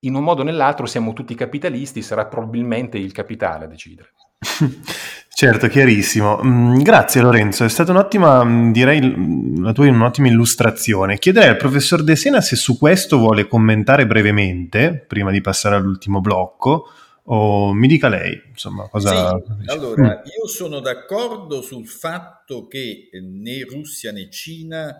in 0.00 0.14
un 0.14 0.22
modo 0.22 0.42
o 0.42 0.44
nell'altro 0.44 0.86
siamo 0.86 1.12
tutti 1.12 1.34
capitalisti, 1.34 2.02
sarà 2.02 2.26
probabilmente 2.26 2.98
il 2.98 3.12
capitale 3.12 3.64
a 3.64 3.68
decidere. 3.68 4.12
Certo, 5.32 5.68
chiarissimo. 5.68 6.38
Mm, 6.44 6.82
grazie 6.82 7.22
Lorenzo, 7.22 7.64
è 7.64 7.68
stata 7.70 7.92
un'ottima, 7.92 8.44
mm, 8.44 8.72
direi, 8.72 9.00
mm, 9.00 9.64
la 9.64 9.72
tua 9.72 9.88
un'ottima 9.88 10.28
illustrazione. 10.28 11.18
Chiederei 11.18 11.48
al 11.48 11.56
professor 11.56 12.02
De 12.02 12.14
Sena 12.14 12.42
se 12.42 12.56
su 12.56 12.76
questo 12.76 13.16
vuole 13.16 13.48
commentare 13.48 14.06
brevemente, 14.06 15.02
prima 15.08 15.30
di 15.30 15.40
passare 15.40 15.76
all'ultimo 15.76 16.20
blocco, 16.20 16.90
o 17.22 17.72
mi 17.72 17.86
dica 17.88 18.08
lei, 18.08 18.38
insomma, 18.50 18.86
cosa... 18.88 19.30
Sì, 19.30 19.70
allora, 19.70 20.20
io 20.26 20.46
sono 20.46 20.80
d'accordo 20.80 21.62
sul 21.62 21.86
fatto 21.86 22.66
che 22.66 23.08
né 23.12 23.62
Russia 23.62 24.12
né 24.12 24.28
Cina, 24.28 24.94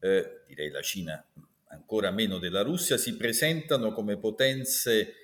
eh, 0.00 0.42
direi 0.48 0.70
la 0.70 0.80
Cina 0.80 1.24
ancora 1.74 2.10
meno 2.10 2.38
della 2.38 2.62
Russia, 2.62 2.96
si 2.96 3.16
presentano 3.16 3.92
come 3.92 4.18
potenze 4.18 5.14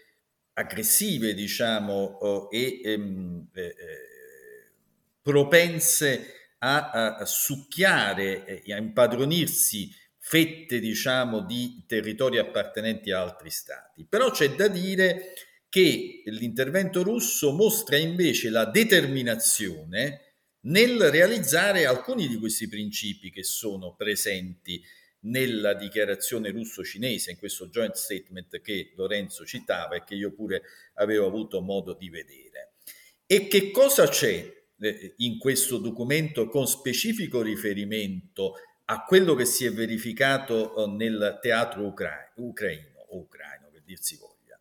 aggressive, 0.55 1.35
diciamo, 1.35 2.51
e 2.51 2.81
ehm, 2.85 3.49
eh, 3.55 3.63
eh, 3.63 3.75
propense 5.23 6.35
a, 6.59 7.17
a, 7.17 7.25
succhiare 7.25 8.63
e 8.63 8.73
a 8.73 8.77
impadronirsi 8.77 9.91
fette, 10.19 10.79
diciamo, 10.79 11.41
di 11.41 11.85
territori 11.87 12.39
appartenenti 12.39 13.11
a 13.11 13.21
altri 13.21 13.51
stati. 13.51 14.05
Però 14.07 14.31
c'è 14.31 14.51
da 14.51 14.69
dire 14.69 15.33
che 15.69 16.23
l'intervento 16.27 17.03
russo 17.03 17.53
mostra 17.53 17.97
invece 17.97 18.51
la 18.51 18.67
determinazione 18.67 20.25
nel 20.63 21.11
realizzare 21.11 21.87
alcuni 21.87 22.29
di 22.29 22.37
questi 22.37 22.69
principi 22.69 23.31
che 23.31 23.45
sono 23.45 23.95
presenti 23.95 24.83
nella 25.21 25.75
dichiarazione 25.75 26.51
russo-cinese, 26.51 27.33
in 27.33 27.37
questo 27.37 27.67
joint 27.67 27.95
statement 27.95 28.61
che 28.61 28.93
Lorenzo 28.97 29.45
citava 29.45 29.97
e 29.97 30.05
che 30.05 30.15
io 30.15 30.33
pure 30.33 30.63
avevo 30.95 31.27
avuto 31.27 31.61
modo 31.61 31.95
di 31.95 32.09
vedere. 32.09 32.73
E 33.27 33.47
che 33.47 33.71
cosa 33.71 34.09
c'è 34.09 34.65
eh, 34.81 35.15
in 35.19 35.39
questo 35.39 35.79
documento 35.79 36.49
con 36.49 36.67
specifico 36.67 37.43
riferimento 37.43 38.55
a 38.87 39.05
quello 39.05 39.35
che 39.35 39.45
si 39.45 39.65
è 39.65 39.73
verificato 39.73 40.75
eh, 40.75 40.91
nel 40.91 41.39
teatro 41.41 41.87
ucra- 41.87 42.33
ucraino, 42.37 43.01
o 43.09 43.19
ucraino 43.19 43.69
per 43.71 43.83
dirsi 43.83 44.17
voglia? 44.17 44.59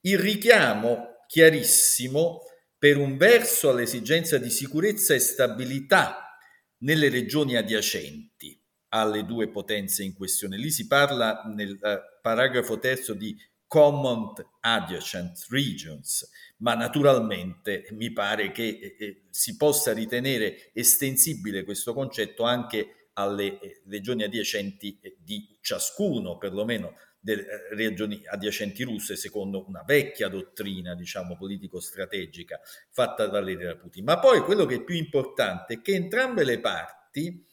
Il 0.00 0.18
richiamo 0.18 1.24
chiarissimo 1.26 2.42
per 2.76 2.98
un 2.98 3.16
verso 3.16 3.70
all'esigenza 3.70 4.36
di 4.36 4.50
sicurezza 4.50 5.14
e 5.14 5.18
stabilità 5.18 6.36
nelle 6.78 7.08
regioni 7.08 7.56
adiacenti 7.56 8.60
alle 8.94 9.24
due 9.24 9.48
potenze 9.48 10.04
in 10.04 10.14
questione. 10.14 10.56
Lì 10.56 10.70
si 10.70 10.86
parla 10.86 11.42
nel 11.52 11.72
uh, 11.72 12.20
paragrafo 12.22 12.78
terzo 12.78 13.12
di 13.12 13.36
common 13.66 14.32
adjacent 14.60 15.46
regions, 15.48 16.30
ma 16.58 16.74
naturalmente 16.74 17.88
mi 17.90 18.12
pare 18.12 18.52
che 18.52 18.68
eh, 18.68 18.96
eh, 18.96 19.22
si 19.30 19.56
possa 19.56 19.92
ritenere 19.92 20.70
estensibile 20.72 21.64
questo 21.64 21.92
concetto 21.92 22.44
anche 22.44 23.08
alle 23.14 23.58
eh, 23.58 23.82
regioni 23.88 24.22
adiacenti 24.22 24.96
eh, 25.02 25.16
di 25.18 25.58
ciascuno, 25.60 26.38
perlomeno 26.38 26.94
delle 27.18 27.42
eh, 27.42 27.74
regioni 27.74 28.22
adiacenti 28.26 28.84
russe, 28.84 29.16
secondo 29.16 29.66
una 29.66 29.82
vecchia 29.84 30.28
dottrina, 30.28 30.94
diciamo, 30.94 31.36
politico-strategica 31.36 32.60
fatta 32.90 33.26
da 33.26 33.42
Putin. 33.74 34.04
Ma 34.04 34.20
poi 34.20 34.42
quello 34.42 34.66
che 34.66 34.76
è 34.76 34.84
più 34.84 34.94
importante 34.94 35.74
è 35.74 35.80
che 35.80 35.94
entrambe 35.94 36.44
le 36.44 36.60
parti 36.60 37.44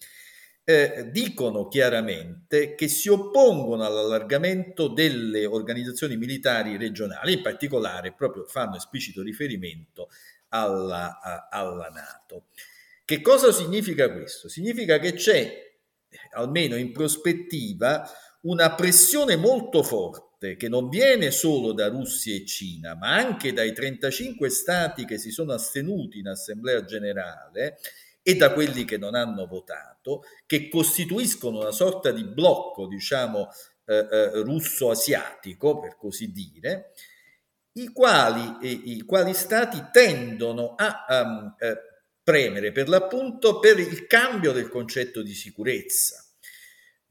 eh, 0.72 1.12
dicono 1.12 1.68
chiaramente 1.68 2.76
che 2.76 2.88
si 2.88 3.10
oppongono 3.10 3.84
all'allargamento 3.84 4.88
delle 4.88 5.46
organizzazioni 5.46 6.18
militari 6.18 6.78
regionali, 6.78 7.34
in 7.34 7.42
particolare 7.42 8.14
proprio 8.14 8.46
fanno 8.46 8.76
esplicito 8.76 9.22
riferimento 9.22 10.10
alla, 10.50 11.20
a, 11.20 11.48
alla 11.50 11.90
Nato. 11.90 12.46
Che 13.04 13.22
cosa 13.22 13.52
significa 13.52 14.12
questo? 14.12 14.48
Significa 14.48 14.98
che 15.00 15.14
c'è, 15.14 15.76
almeno 16.34 16.76
in 16.76 16.92
prospettiva, 16.92 18.10
una 18.42 18.74
pressione 18.74 19.36
molto 19.36 19.84
forte 19.84 20.56
che 20.56 20.70
non 20.70 20.90
viene 20.90 21.30
solo 21.30 21.74
da 21.74 21.88
Russia 21.88 22.34
e 22.34 22.46
Cina, 22.46 22.96
ma 22.96 23.16
anche 23.16 23.54
dai 23.54 23.74
35 23.74 24.50
stati 24.50 25.06
che 25.06 25.18
si 25.18 25.30
sono 25.30 25.54
astenuti 25.54 26.20
in 26.20 26.28
Assemblea 26.28 26.84
generale 26.84 27.78
e 28.24 28.36
da 28.36 28.54
quelli 28.54 28.86
che 28.86 28.98
non 28.98 29.16
hanno 29.16 29.46
votato, 29.48 30.24
che 30.46 30.70
costituiscono 30.70 31.60
una 31.60 31.72
sorta 31.72 32.12
di 32.12 32.24
blocco, 32.24 32.88
diciamo, 32.88 33.50
eh, 33.86 34.08
eh, 34.10 34.42
russo-asiatico, 34.42 35.80
per 35.80 35.98
così 35.98 36.32
dire, 36.32 36.94
i 37.74 37.88
quali, 37.88 38.58
eh, 38.62 38.70
i 38.70 39.02
quali 39.02 39.34
stati 39.34 39.88
tendono 39.92 40.76
a 40.76 41.06
um, 41.08 41.56
premere 42.24 42.72
per 42.72 42.90
l'appunto 42.90 43.60
per 43.60 43.80
il 43.80 44.06
cambio 44.08 44.52
del 44.52 44.70
concetto 44.70 45.22
di 45.22 45.34
sicurezza. 45.34 46.24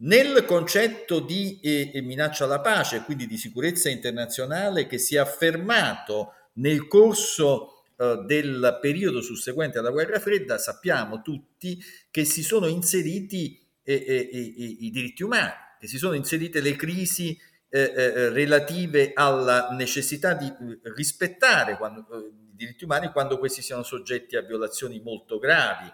Nel 0.03 0.45
concetto 0.47 1.21
di 1.21 1.61
eh, 1.61 2.01
minaccia 2.03 2.45
alla 2.45 2.61
pace, 2.61 3.03
quindi 3.03 3.27
di 3.27 3.37
sicurezza 3.37 3.91
internazionale 3.91 4.87
che 4.87 4.97
si 4.97 5.17
è 5.17 5.19
affermato 5.19 6.33
nel 6.55 6.87
corso 6.87 7.80
eh, 8.01 8.23
del 8.25 8.79
periodo 8.81 9.21
susseguente 9.21 9.77
alla 9.77 9.91
guerra 9.91 10.19
fredda 10.19 10.57
sappiamo 10.57 11.21
tutti 11.21 11.79
che 12.11 12.25
si 12.25 12.43
sono 12.43 12.67
inseriti 12.67 13.63
eh, 13.83 13.93
eh, 13.93 14.39
i 14.81 14.91
diritti 14.91 15.23
umani, 15.23 15.53
che 15.79 15.87
si 15.87 15.99
sono 15.99 16.15
inserite 16.15 16.63
le 16.63 16.77
crisi 16.77 17.39
eh, 17.69 18.31
relative 18.31 19.13
alla 19.13 19.69
necessità 19.73 20.33
di 20.33 20.51
rispettare 20.95 21.77
quando, 21.77 22.07
i 22.51 22.57
diritti 22.57 22.85
umani 22.85 23.13
quando 23.13 23.39
questi 23.39 23.61
siano 23.61 23.83
soggetti 23.83 24.35
a 24.35 24.41
violazioni 24.41 25.01
molto 25.01 25.39
gravi, 25.39 25.91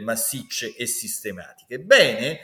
massicce 0.00 0.74
e 0.74 0.86
sistematiche. 0.86 1.80
Bene, 1.80 2.40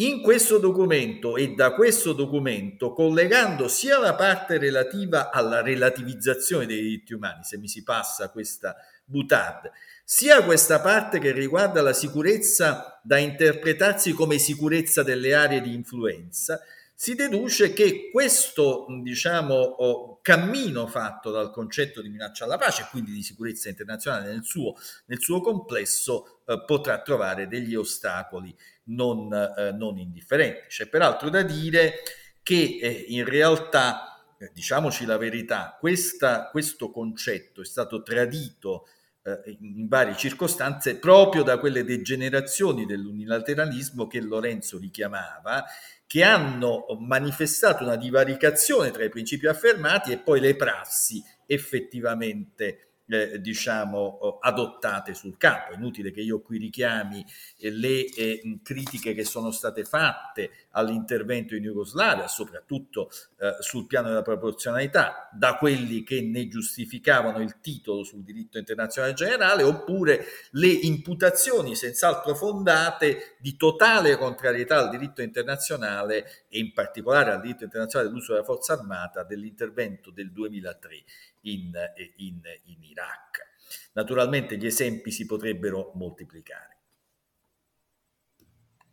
in 0.00 0.22
questo 0.22 0.56
documento 0.58 1.36
e 1.36 1.54
da 1.54 1.74
questo 1.74 2.14
documento, 2.14 2.92
collegando 2.92 3.68
sia 3.68 3.98
la 3.98 4.14
parte 4.14 4.56
relativa 4.56 5.30
alla 5.30 5.60
relativizzazione 5.60 6.64
dei 6.64 6.80
diritti 6.80 7.12
umani, 7.12 7.44
se 7.44 7.58
mi 7.58 7.68
si 7.68 7.82
passa 7.82 8.30
questa 8.30 8.76
butad, 9.04 9.70
sia 10.02 10.42
questa 10.42 10.80
parte 10.80 11.18
che 11.18 11.32
riguarda 11.32 11.82
la 11.82 11.92
sicurezza 11.92 12.98
da 13.02 13.18
interpretarsi 13.18 14.12
come 14.12 14.38
sicurezza 14.38 15.02
delle 15.02 15.34
aree 15.34 15.60
di 15.60 15.74
influenza, 15.74 16.60
si 17.00 17.14
deduce 17.14 17.72
che 17.72 18.10
questo 18.12 18.84
diciamo, 19.02 20.18
cammino 20.20 20.86
fatto 20.86 21.30
dal 21.30 21.50
concetto 21.50 22.02
di 22.02 22.10
minaccia 22.10 22.44
alla 22.44 22.58
pace, 22.58 22.88
quindi 22.90 23.10
di 23.10 23.22
sicurezza 23.22 23.70
internazionale 23.70 24.28
nel 24.28 24.44
suo, 24.44 24.74
nel 25.06 25.18
suo 25.18 25.40
complesso, 25.40 26.42
eh, 26.44 26.62
potrà 26.66 27.00
trovare 27.00 27.48
degli 27.48 27.74
ostacoli 27.74 28.54
non, 28.88 29.32
eh, 29.32 29.72
non 29.72 29.96
indifferenti. 29.96 30.66
C'è 30.68 30.88
peraltro 30.88 31.30
da 31.30 31.40
dire 31.40 32.02
che 32.42 32.78
eh, 32.82 33.06
in 33.08 33.24
realtà, 33.24 34.22
eh, 34.38 34.50
diciamoci 34.52 35.06
la 35.06 35.16
verità, 35.16 35.78
questa, 35.80 36.50
questo 36.50 36.90
concetto 36.90 37.62
è 37.62 37.64
stato 37.64 38.02
tradito 38.02 38.86
eh, 39.30 39.56
in 39.60 39.86
varie 39.88 40.16
circostanze 40.16 40.96
proprio 40.96 41.42
da 41.42 41.58
quelle 41.58 41.84
degenerazioni 41.84 42.86
dell'unilateralismo 42.86 44.06
che 44.06 44.20
Lorenzo 44.20 44.78
richiamava, 44.78 45.64
che 46.06 46.24
hanno 46.24 46.86
manifestato 46.98 47.84
una 47.84 47.96
divaricazione 47.96 48.90
tra 48.90 49.04
i 49.04 49.08
principi 49.08 49.46
affermati 49.46 50.12
e 50.12 50.18
poi 50.18 50.40
le 50.40 50.56
prassi 50.56 51.22
effettivamente 51.46 52.89
eh, 53.10 53.40
diciamo, 53.40 54.38
adottate 54.40 55.14
sul 55.14 55.36
campo. 55.36 55.72
È 55.72 55.76
inutile 55.76 56.12
che 56.12 56.20
io 56.20 56.40
qui 56.40 56.58
richiami 56.58 57.24
eh, 57.58 57.70
le 57.70 58.04
eh, 58.06 58.60
critiche 58.62 59.14
che 59.14 59.24
sono 59.24 59.50
state 59.50 59.84
fatte 59.84 60.68
all'intervento 60.70 61.54
in 61.54 61.62
Jugoslavia, 61.64 62.28
soprattutto 62.28 63.10
eh, 63.38 63.56
sul 63.60 63.86
piano 63.86 64.08
della 64.08 64.22
proporzionalità, 64.22 65.28
da 65.32 65.56
quelli 65.56 66.04
che 66.04 66.22
ne 66.22 66.46
giustificavano 66.48 67.40
il 67.40 67.60
titolo 67.60 68.04
sul 68.04 68.22
diritto 68.22 68.58
internazionale 68.58 69.14
generale, 69.14 69.62
oppure 69.62 70.24
le 70.52 70.68
imputazioni 70.68 71.74
senz'altro 71.74 72.34
fondate 72.34 73.36
di 73.40 73.56
totale 73.56 74.16
contrarietà 74.16 74.78
al 74.78 74.90
diritto 74.90 75.22
internazionale 75.22 76.46
e 76.48 76.58
in 76.58 76.72
particolare 76.72 77.32
al 77.32 77.40
diritto 77.40 77.64
internazionale 77.64 78.10
dell'uso 78.10 78.32
della 78.32 78.44
forza 78.44 78.74
armata 78.74 79.24
dell'intervento 79.24 80.10
del 80.10 80.30
2003 80.30 81.04
in, 81.42 81.70
in, 82.16 82.40
in 82.64 82.82
Iraq. 82.82 83.48
Naturalmente 83.92 84.56
gli 84.56 84.66
esempi 84.66 85.10
si 85.10 85.26
potrebbero 85.26 85.92
moltiplicare. 85.94 86.78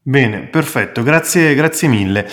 Bene, 0.01 0.47
perfetto, 0.47 1.03
grazie, 1.03 1.53
grazie 1.53 1.87
mille. 1.89 2.29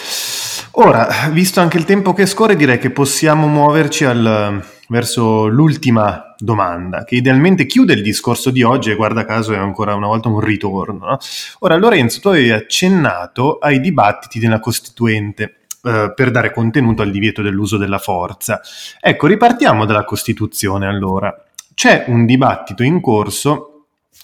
Ora, 0.76 1.28
visto 1.32 1.60
anche 1.60 1.76
il 1.76 1.84
tempo 1.84 2.12
che 2.12 2.26
scorre, 2.26 2.56
direi 2.56 2.78
che 2.78 2.90
possiamo 2.90 3.48
muoverci 3.48 4.04
al, 4.04 4.64
verso 4.88 5.46
l'ultima 5.46 6.34
domanda, 6.38 7.04
che 7.04 7.16
idealmente 7.16 7.66
chiude 7.66 7.94
il 7.94 8.02
discorso 8.02 8.50
di 8.50 8.62
oggi 8.62 8.90
e 8.90 8.94
guarda 8.94 9.24
caso 9.24 9.52
è 9.52 9.56
ancora 9.56 9.94
una 9.94 10.06
volta 10.06 10.28
un 10.28 10.40
ritorno. 10.40 11.06
No? 11.06 11.18
Ora, 11.60 11.76
Lorenzo, 11.76 12.20
tu 12.20 12.28
avevi 12.28 12.50
accennato 12.50 13.58
ai 13.58 13.80
dibattiti 13.80 14.38
della 14.38 14.60
Costituente 14.60 15.63
eh, 15.84 16.12
per 16.14 16.30
dare 16.30 16.52
contenuto 16.52 17.02
al 17.02 17.10
divieto 17.10 17.42
dell'uso 17.42 17.76
della 17.76 17.98
forza. 17.98 18.60
Ecco, 19.00 19.26
ripartiamo 19.26 19.84
dalla 19.84 20.04
Costituzione 20.04 20.86
allora. 20.86 21.34
C'è 21.74 22.04
un 22.08 22.24
dibattito 22.24 22.82
in 22.82 23.00
corso 23.00 23.74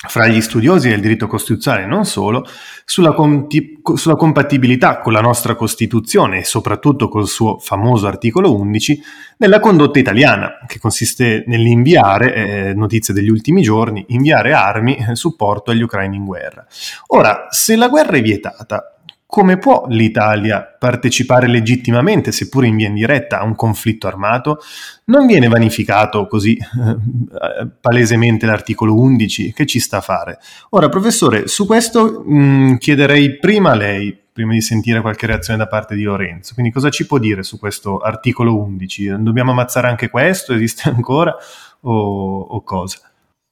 fra 0.09 0.27
gli 0.27 0.41
studiosi 0.41 0.89
del 0.89 1.01
diritto 1.01 1.27
costituzionale 1.27 1.85
e 1.85 1.87
non 1.87 2.07
solo, 2.07 2.47
sulla, 2.87 3.13
conti- 3.13 3.81
sulla, 3.95 4.17
compatibilità 4.17 4.99
con 4.99 5.13
la 5.13 5.21
nostra 5.21 5.55
Costituzione 5.55 6.39
e 6.39 6.45
soprattutto 6.45 7.09
col 7.09 7.29
suo 7.29 7.59
famoso 7.59 8.07
articolo 8.07 8.57
11 8.57 9.03
della 9.37 9.61
condotta 9.61 9.99
italiana, 9.99 10.59
che 10.67 10.79
consiste 10.79 11.45
nell'inviare, 11.47 12.35
eh, 12.35 12.75
notizie 12.75 13.13
degli 13.13 13.29
ultimi 13.29 13.61
giorni, 13.61 14.05
inviare 14.09 14.55
armi 14.55 14.97
e 14.97 15.15
supporto 15.17 15.71
agli 15.71 15.83
ucraini 15.83 16.17
in 16.17 16.25
guerra. 16.25 16.65
Ora, 17.09 17.49
se 17.51 17.77
la 17.77 17.89
guerra 17.89 18.17
è 18.17 18.23
vietata, 18.23 18.95
come 19.31 19.59
può 19.59 19.87
l'Italia 19.89 20.62
partecipare 20.78 21.47
legittimamente, 21.47 22.33
seppur 22.33 22.64
in 22.64 22.76
via 22.76 22.89
indiretta, 22.89 23.39
a 23.39 23.45
un 23.45 23.55
conflitto 23.55 24.09
armato? 24.09 24.59
Non 25.05 25.24
viene 25.24 25.47
vanificato 25.47 26.26
così 26.26 26.57
eh, 26.57 27.68
palesemente 27.81 28.45
l'articolo 28.45 28.95
11 28.97 29.53
che 29.53 29.66
ci 29.66 29.78
sta 29.78 29.99
a 29.99 30.01
fare. 30.03 30.39
Ora, 30.70 30.89
professore, 30.89 31.47
su 31.47 31.64
questo 31.64 32.24
mh, 32.26 32.35
mm, 32.35 32.74
chiederei 32.76 33.39
prima 33.39 33.70
a 33.70 33.76
lei, 33.76 34.18
prima 34.33 34.53
di 34.53 34.61
sentire 34.61 35.01
qualche 35.01 35.26
reazione 35.26 35.61
da 35.61 35.68
parte 35.68 35.95
di 35.95 36.03
Lorenzo. 36.03 36.53
Quindi 36.55 36.72
cosa 36.72 36.91
ci 36.91 37.07
può 37.07 37.18
dire 37.18 37.45
su 37.45 37.57
questo 37.59 37.99
articolo 37.99 38.59
11? 38.59 39.22
Dobbiamo 39.22 39.53
ammazzare 39.53 39.87
anche 39.87 40.11
questo? 40.11 40.55
Esiste 40.55 40.89
ancora 40.91 41.35
o, 41.83 42.41
o 42.41 42.62
cosa? 42.62 42.99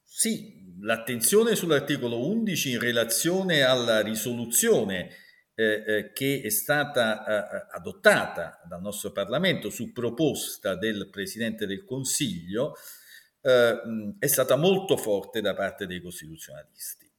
Sì, 0.04 0.74
l'attenzione 0.80 1.54
sull'articolo 1.54 2.28
11 2.28 2.72
in 2.72 2.80
relazione 2.80 3.62
alla 3.62 4.00
risoluzione 4.00 5.10
eh, 5.60 5.82
eh, 5.84 6.12
che 6.12 6.40
è 6.44 6.50
stata 6.50 7.24
eh, 7.26 7.66
adottata 7.72 8.60
dal 8.64 8.80
nostro 8.80 9.10
Parlamento 9.10 9.70
su 9.70 9.90
proposta 9.90 10.76
del 10.76 11.08
Presidente 11.10 11.66
del 11.66 11.84
Consiglio 11.84 12.76
eh, 13.40 14.14
è 14.20 14.26
stata 14.28 14.54
molto 14.54 14.96
forte 14.96 15.40
da 15.40 15.54
parte 15.54 15.88
dei 15.88 16.00
costituzionalisti, 16.00 17.10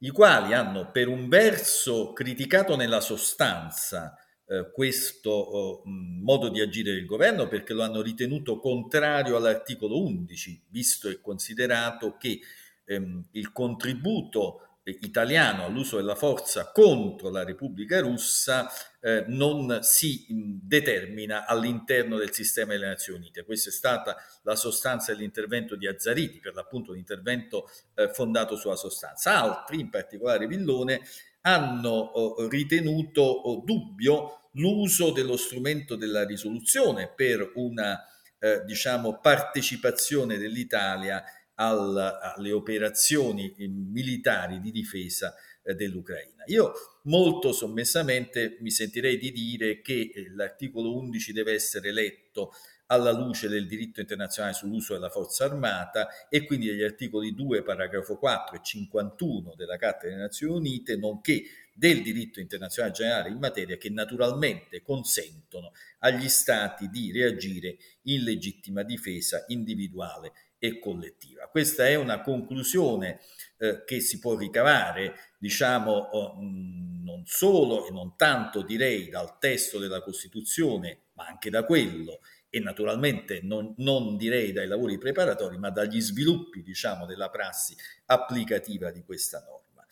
i 0.00 0.10
quali 0.10 0.52
hanno 0.52 0.90
per 0.90 1.08
un 1.08 1.30
verso 1.30 2.12
criticato 2.12 2.76
nella 2.76 3.00
sostanza 3.00 4.14
eh, 4.44 4.70
questo 4.70 5.30
oh, 5.30 5.82
modo 5.86 6.50
di 6.50 6.60
agire 6.60 6.92
del 6.92 7.06
governo 7.06 7.48
perché 7.48 7.72
lo 7.72 7.82
hanno 7.82 8.02
ritenuto 8.02 8.58
contrario 8.58 9.36
all'articolo 9.36 10.02
11, 10.02 10.64
visto 10.68 11.08
e 11.08 11.18
considerato 11.22 12.18
che 12.18 12.40
ehm, 12.84 13.28
il 13.30 13.52
contributo 13.52 14.69
italiano 14.82 15.64
all'uso 15.64 15.96
della 15.96 16.14
forza 16.14 16.70
contro 16.72 17.30
la 17.30 17.44
Repubblica 17.44 18.00
russa 18.00 18.70
eh, 19.00 19.24
non 19.28 19.78
si 19.82 20.24
determina 20.28 21.46
all'interno 21.46 22.16
del 22.16 22.32
sistema 22.32 22.72
delle 22.72 22.86
Nazioni 22.86 23.20
Unite. 23.20 23.44
Questa 23.44 23.70
è 23.70 23.72
stata 23.72 24.16
la 24.42 24.56
sostanza 24.56 25.12
dell'intervento 25.12 25.76
di 25.76 25.86
Azzariti, 25.86 26.40
per 26.40 26.54
l'appunto 26.54 26.92
un 26.92 26.98
intervento 26.98 27.68
eh, 27.94 28.08
fondato 28.08 28.56
sulla 28.56 28.76
sostanza. 28.76 29.40
Altri, 29.40 29.80
in 29.80 29.90
particolare 29.90 30.46
Villone, 30.46 31.00
hanno 31.42 31.90
oh, 31.90 32.48
ritenuto 32.48 33.22
oh, 33.22 33.62
dubbio 33.64 34.48
l'uso 34.54 35.12
dello 35.12 35.36
strumento 35.36 35.94
della 35.96 36.24
risoluzione 36.24 37.12
per 37.14 37.52
una 37.54 38.02
eh, 38.38 38.62
diciamo, 38.64 39.20
partecipazione 39.20 40.38
dell'Italia 40.38 41.22
al, 41.60 42.18
alle 42.34 42.52
operazioni 42.52 43.54
militari 43.58 44.60
di 44.60 44.70
difesa 44.70 45.34
eh, 45.62 45.74
dell'Ucraina. 45.74 46.42
Io 46.46 46.72
molto 47.04 47.52
sommessamente 47.52 48.56
mi 48.60 48.70
sentirei 48.70 49.18
di 49.18 49.30
dire 49.30 49.80
che 49.82 50.10
eh, 50.14 50.30
l'articolo 50.34 50.96
11 50.96 51.32
deve 51.32 51.52
essere 51.52 51.92
letto 51.92 52.52
alla 52.86 53.12
luce 53.12 53.48
del 53.48 53.68
diritto 53.68 54.00
internazionale 54.00 54.54
sull'uso 54.54 54.94
della 54.94 55.10
forza 55.10 55.44
armata 55.44 56.08
e 56.28 56.44
quindi 56.44 56.66
degli 56.66 56.82
articoli 56.82 57.34
2, 57.34 57.62
paragrafo 57.62 58.16
4 58.16 58.56
e 58.56 58.60
51 58.64 59.54
della 59.54 59.76
Carta 59.76 60.08
delle 60.08 60.18
Nazioni 60.18 60.56
Unite, 60.56 60.96
nonché 60.96 61.42
del 61.72 62.02
diritto 62.02 62.40
internazionale 62.40 62.94
generale 62.94 63.28
in 63.28 63.38
materia 63.38 63.76
che 63.76 63.90
naturalmente 63.90 64.82
consentono 64.82 65.70
agli 66.00 66.28
Stati 66.28 66.88
di 66.88 67.12
reagire 67.12 67.76
in 68.04 68.24
legittima 68.24 68.82
difesa 68.82 69.44
individuale 69.48 70.32
e 70.60 70.78
collettiva. 70.78 71.48
Questa 71.48 71.88
è 71.88 71.96
una 71.96 72.20
conclusione 72.20 73.18
eh, 73.56 73.82
che 73.84 73.98
si 73.98 74.20
può 74.20 74.36
ricavare, 74.36 75.32
diciamo, 75.38 75.90
oh, 75.90 76.36
non 76.38 77.22
solo 77.24 77.88
e 77.88 77.90
non 77.90 78.14
tanto 78.16 78.62
direi 78.62 79.08
dal 79.08 79.38
testo 79.38 79.78
della 79.78 80.02
Costituzione, 80.02 81.06
ma 81.14 81.26
anche 81.26 81.50
da 81.50 81.64
quello 81.64 82.20
e 82.50 82.60
naturalmente 82.60 83.40
non, 83.42 83.74
non, 83.78 84.16
direi 84.16 84.52
dai 84.52 84.66
lavori 84.66 84.98
preparatori, 84.98 85.56
ma 85.56 85.70
dagli 85.70 86.00
sviluppi, 86.00 86.62
diciamo, 86.62 87.06
della 87.06 87.30
prassi 87.30 87.74
applicativa 88.06 88.90
di 88.90 89.02
questa 89.02 89.40
norma. 89.40 89.86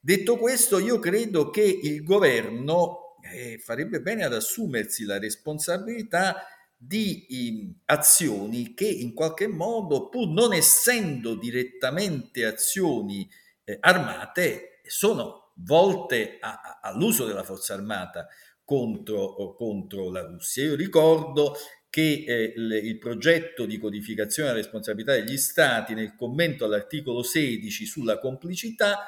Detto 0.00 0.36
questo, 0.36 0.78
io 0.78 0.98
credo 0.98 1.50
che 1.50 1.62
il 1.62 2.02
governo 2.02 3.16
eh, 3.22 3.58
farebbe 3.58 4.00
bene 4.00 4.24
ad 4.24 4.34
assumersi 4.34 5.04
la 5.04 5.18
responsabilità 5.18 6.44
di 6.82 7.26
eh, 7.26 7.74
azioni 7.92 8.72
che 8.72 8.88
in 8.88 9.12
qualche 9.12 9.46
modo, 9.46 10.08
pur 10.08 10.28
non 10.28 10.54
essendo 10.54 11.34
direttamente 11.34 12.46
azioni 12.46 13.28
eh, 13.64 13.76
armate, 13.80 14.80
sono 14.86 15.52
volte 15.56 16.38
a, 16.40 16.78
a, 16.80 16.80
all'uso 16.82 17.26
della 17.26 17.42
forza 17.42 17.74
armata 17.74 18.26
contro, 18.64 19.54
contro, 19.56 20.10
la 20.10 20.22
Russia. 20.22 20.64
Io 20.64 20.74
ricordo 20.74 21.54
che 21.90 22.24
eh, 22.26 22.54
il, 22.56 22.72
il 22.82 22.98
progetto 22.98 23.66
di 23.66 23.76
codificazione 23.76 24.48
della 24.48 24.62
responsabilità 24.62 25.12
degli 25.12 25.36
Stati 25.36 25.92
nel 25.92 26.14
commento 26.16 26.64
all'articolo 26.64 27.22
16 27.22 27.84
sulla 27.84 28.18
complicità 28.18 29.04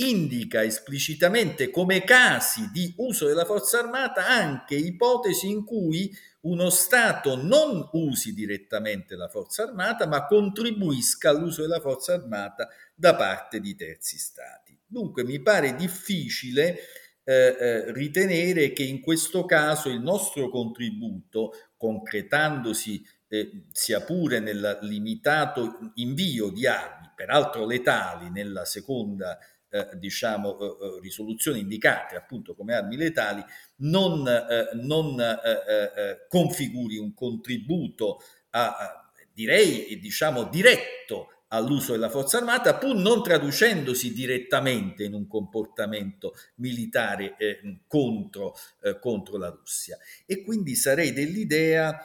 indica 0.00 0.62
esplicitamente 0.62 1.70
come 1.70 2.04
casi 2.04 2.70
di 2.70 2.92
uso 2.98 3.26
della 3.26 3.44
forza 3.44 3.80
armata 3.80 4.24
anche 4.28 4.76
ipotesi 4.76 5.50
in 5.50 5.64
cui 5.64 6.14
uno 6.48 6.70
Stato 6.70 7.36
non 7.36 7.88
usi 7.92 8.32
direttamente 8.32 9.14
la 9.14 9.28
forza 9.28 9.64
armata, 9.64 10.06
ma 10.06 10.26
contribuisca 10.26 11.30
all'uso 11.30 11.62
della 11.62 11.80
forza 11.80 12.14
armata 12.14 12.68
da 12.94 13.14
parte 13.14 13.60
di 13.60 13.74
terzi 13.74 14.18
Stati. 14.18 14.76
Dunque 14.86 15.24
mi 15.24 15.40
pare 15.40 15.74
difficile 15.74 16.78
eh, 17.22 17.56
eh, 17.58 17.92
ritenere 17.92 18.72
che 18.72 18.82
in 18.82 19.00
questo 19.00 19.44
caso 19.44 19.90
il 19.90 20.00
nostro 20.00 20.48
contributo, 20.48 21.52
concretandosi 21.76 23.04
eh, 23.28 23.66
sia 23.70 24.00
pure 24.00 24.40
nel 24.40 24.78
limitato 24.82 25.92
invio 25.96 26.48
di 26.48 26.66
armi, 26.66 27.10
peraltro 27.14 27.66
letali 27.66 28.30
nella 28.30 28.64
seconda 28.64 29.38
eh, 29.70 29.88
diciamo, 29.94 30.58
eh, 30.58 30.64
eh, 30.64 31.00
risoluzioni 31.00 31.60
indicate 31.60 32.16
appunto 32.16 32.54
come 32.54 32.74
armi 32.74 32.96
letali, 32.96 33.44
non, 33.76 34.26
eh, 34.26 34.70
non 34.74 35.20
eh, 35.20 36.26
configuri 36.28 36.96
un 36.98 37.14
contributo 37.14 38.20
a, 38.50 38.76
a, 38.76 39.10
direi 39.32 39.98
diciamo 40.00 40.44
diretto 40.44 41.28
all'uso 41.48 41.92
della 41.92 42.10
forza 42.10 42.38
armata, 42.38 42.76
pur 42.76 42.94
non 42.94 43.22
traducendosi 43.22 44.12
direttamente 44.12 45.04
in 45.04 45.14
un 45.14 45.26
comportamento 45.26 46.34
militare 46.56 47.36
eh, 47.38 47.80
contro, 47.86 48.54
eh, 48.82 48.98
contro, 48.98 49.38
la 49.38 49.48
Russia. 49.48 49.96
E 50.26 50.42
quindi 50.42 50.74
sarei 50.74 51.12
dell'idea 51.12 51.98
eh, 51.98 52.04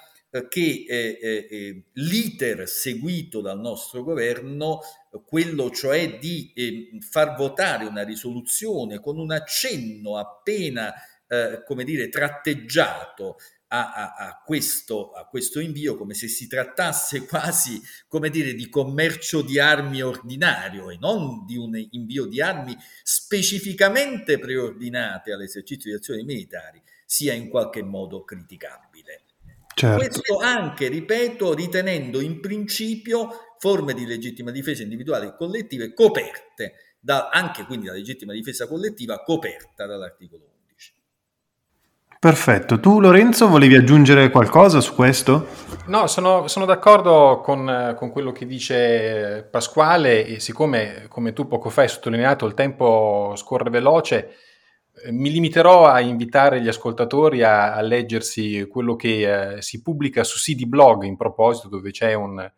che 0.49 0.85
eh, 0.87 1.19
eh, 1.21 1.47
eh, 1.49 1.83
l'iter 1.93 2.67
seguito 2.67 3.39
dal 3.39 3.59
nostro 3.59 4.03
governo, 4.03 4.79
quello 5.25 5.69
cioè 5.69 6.17
di 6.17 6.51
eh, 6.55 6.89
far 7.01 7.35
votare 7.35 7.85
una 7.85 8.03
risoluzione 8.03 8.99
con 8.99 9.19
un 9.19 9.31
accenno 9.31 10.17
appena, 10.17 10.93
come 11.65 11.83
dire, 11.83 12.09
tratteggiato 12.09 13.37
a, 13.69 13.91
a, 13.91 14.13
a, 14.13 14.41
questo, 14.45 15.11
a, 15.13 15.25
questo, 15.25 15.59
invio 15.59 15.95
come 15.95 16.13
se 16.13 16.27
si 16.27 16.47
trattasse 16.47 17.25
quasi 17.27 17.81
come 18.07 18.29
dire 18.29 18.53
di 18.53 18.69
commercio 18.69 19.41
di 19.41 19.57
armi 19.57 20.03
ordinario 20.03 20.91
e 20.91 20.97
non 20.99 21.43
di 21.43 21.57
un 21.57 21.75
invio 21.89 22.27
di 22.27 22.39
armi 22.39 22.77
specificamente 23.01 24.37
preordinate 24.37 25.31
all'esercizio 25.31 25.89
di 25.89 25.97
azioni 25.97 26.23
militari 26.23 26.79
sia 27.03 27.33
in 27.33 27.49
qualche 27.49 27.81
modo 27.81 28.23
criticabile. 28.23 28.92
Certo. 29.75 29.97
Questo 29.97 30.37
anche, 30.37 30.87
ripeto, 30.87 31.53
ritenendo 31.53 32.21
in 32.21 32.39
principio 32.39 33.29
forme 33.57 33.93
di 33.93 34.05
legittima 34.05 34.51
difesa 34.51 34.83
individuale 34.83 35.27
e 35.27 35.35
collettive 35.35 35.93
coperte, 35.93 36.95
da, 36.99 37.29
anche 37.29 37.65
quindi 37.65 37.87
la 37.87 37.93
legittima 37.93 38.33
difesa 38.33 38.67
collettiva 38.67 39.23
coperta 39.23 39.85
dall'articolo 39.85 40.43
11. 40.67 40.93
Perfetto, 42.19 42.79
tu 42.79 43.01
Lorenzo 43.01 43.47
volevi 43.47 43.75
aggiungere 43.75 44.29
qualcosa 44.29 44.79
su 44.79 44.95
questo? 44.95 45.47
No, 45.87 46.07
sono, 46.07 46.47
sono 46.47 46.65
d'accordo 46.65 47.41
con, 47.43 47.95
con, 47.97 48.11
quello 48.11 48.31
che 48.31 48.45
dice 48.45 49.45
Pasquale 49.49 50.25
e 50.25 50.39
siccome, 50.39 51.07
come 51.09 51.33
tu 51.33 51.47
poco 51.47 51.69
fa 51.69 51.81
hai 51.81 51.89
sottolineato, 51.89 52.45
il 52.45 52.53
tempo 52.53 53.33
scorre 53.35 53.69
veloce, 53.69 54.35
mi 55.11 55.31
limiterò 55.31 55.87
a 55.87 55.99
invitare 55.99 56.61
gli 56.61 56.67
ascoltatori 56.67 57.43
a, 57.43 57.73
a 57.73 57.81
leggersi 57.81 58.67
quello 58.69 58.95
che 58.95 59.55
eh, 59.55 59.61
si 59.61 59.81
pubblica 59.81 60.23
su 60.23 60.37
CD 60.37 60.65
Blog 60.65 61.03
in 61.03 61.17
proposito, 61.17 61.67
dove, 61.67 61.91
un, 62.15 62.51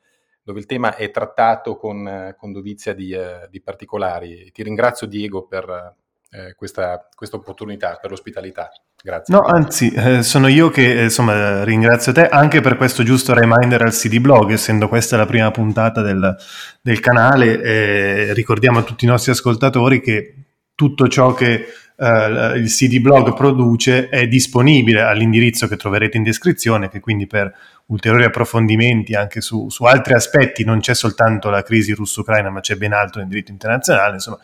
dove 0.43 0.59
il 0.59 0.65
tema 0.65 0.95
è 0.95 1.09
trattato 1.11 1.77
con, 1.77 2.35
con 2.37 2.51
dovizia 2.51 2.93
di, 2.93 3.11
eh, 3.11 3.47
di, 3.49 3.61
particolari. 3.61 4.51
Ti 4.51 4.63
ringrazio 4.63 5.07
Diego 5.07 5.43
per 5.43 5.95
eh, 6.29 6.53
questa, 6.55 7.07
questa, 7.15 7.37
opportunità, 7.37 7.97
per 8.01 8.11
l'ospitalità. 8.11 8.69
Grazie. 9.01 9.33
No, 9.33 9.41
anzi, 9.41 9.91
eh, 9.93 10.21
sono 10.21 10.47
io 10.47 10.69
che 10.69 11.03
insomma, 11.03 11.63
ringrazio 11.63 12.11
te 12.11 12.27
anche 12.27 12.59
per 12.59 12.75
questo 12.75 13.03
giusto 13.03 13.33
reminder 13.33 13.81
al 13.81 13.91
CD 13.91 14.19
Blog, 14.19 14.51
essendo 14.51 14.87
questa 14.87 15.15
la 15.15 15.25
prima 15.25 15.51
puntata 15.51 16.01
del, 16.01 16.35
del 16.81 16.99
canale. 16.99 17.61
Eh, 17.61 18.33
ricordiamo 18.33 18.79
a 18.79 18.83
tutti 18.83 19.05
i 19.05 19.07
nostri 19.07 19.31
ascoltatori 19.31 20.01
che 20.01 20.35
tutto 20.75 21.07
ciò 21.07 21.33
che 21.33 21.67
Uh, 21.97 22.55
il 22.57 22.67
CD 22.67 22.99
blog 22.99 23.33
produce 23.33 24.09
è 24.09 24.27
disponibile 24.27 25.01
all'indirizzo 25.01 25.67
che 25.67 25.77
troverete 25.77 26.17
in 26.17 26.23
descrizione, 26.23 26.89
che 26.89 26.99
quindi 26.99 27.25
per 27.25 27.53
ulteriori 27.87 28.25
approfondimenti 28.25 29.13
anche 29.13 29.39
su, 29.39 29.69
su 29.69 29.85
altri 29.85 30.13
aspetti 30.13 30.65
non 30.65 30.79
c'è 30.79 30.93
soltanto 30.93 31.49
la 31.49 31.63
crisi 31.63 31.93
russo-ucraina, 31.93 32.49
ma 32.49 32.59
c'è 32.59 32.75
ben 32.75 32.91
altro 32.91 33.21
nel 33.21 33.29
diritto 33.29 33.51
internazionale, 33.51 34.15
insomma 34.15 34.39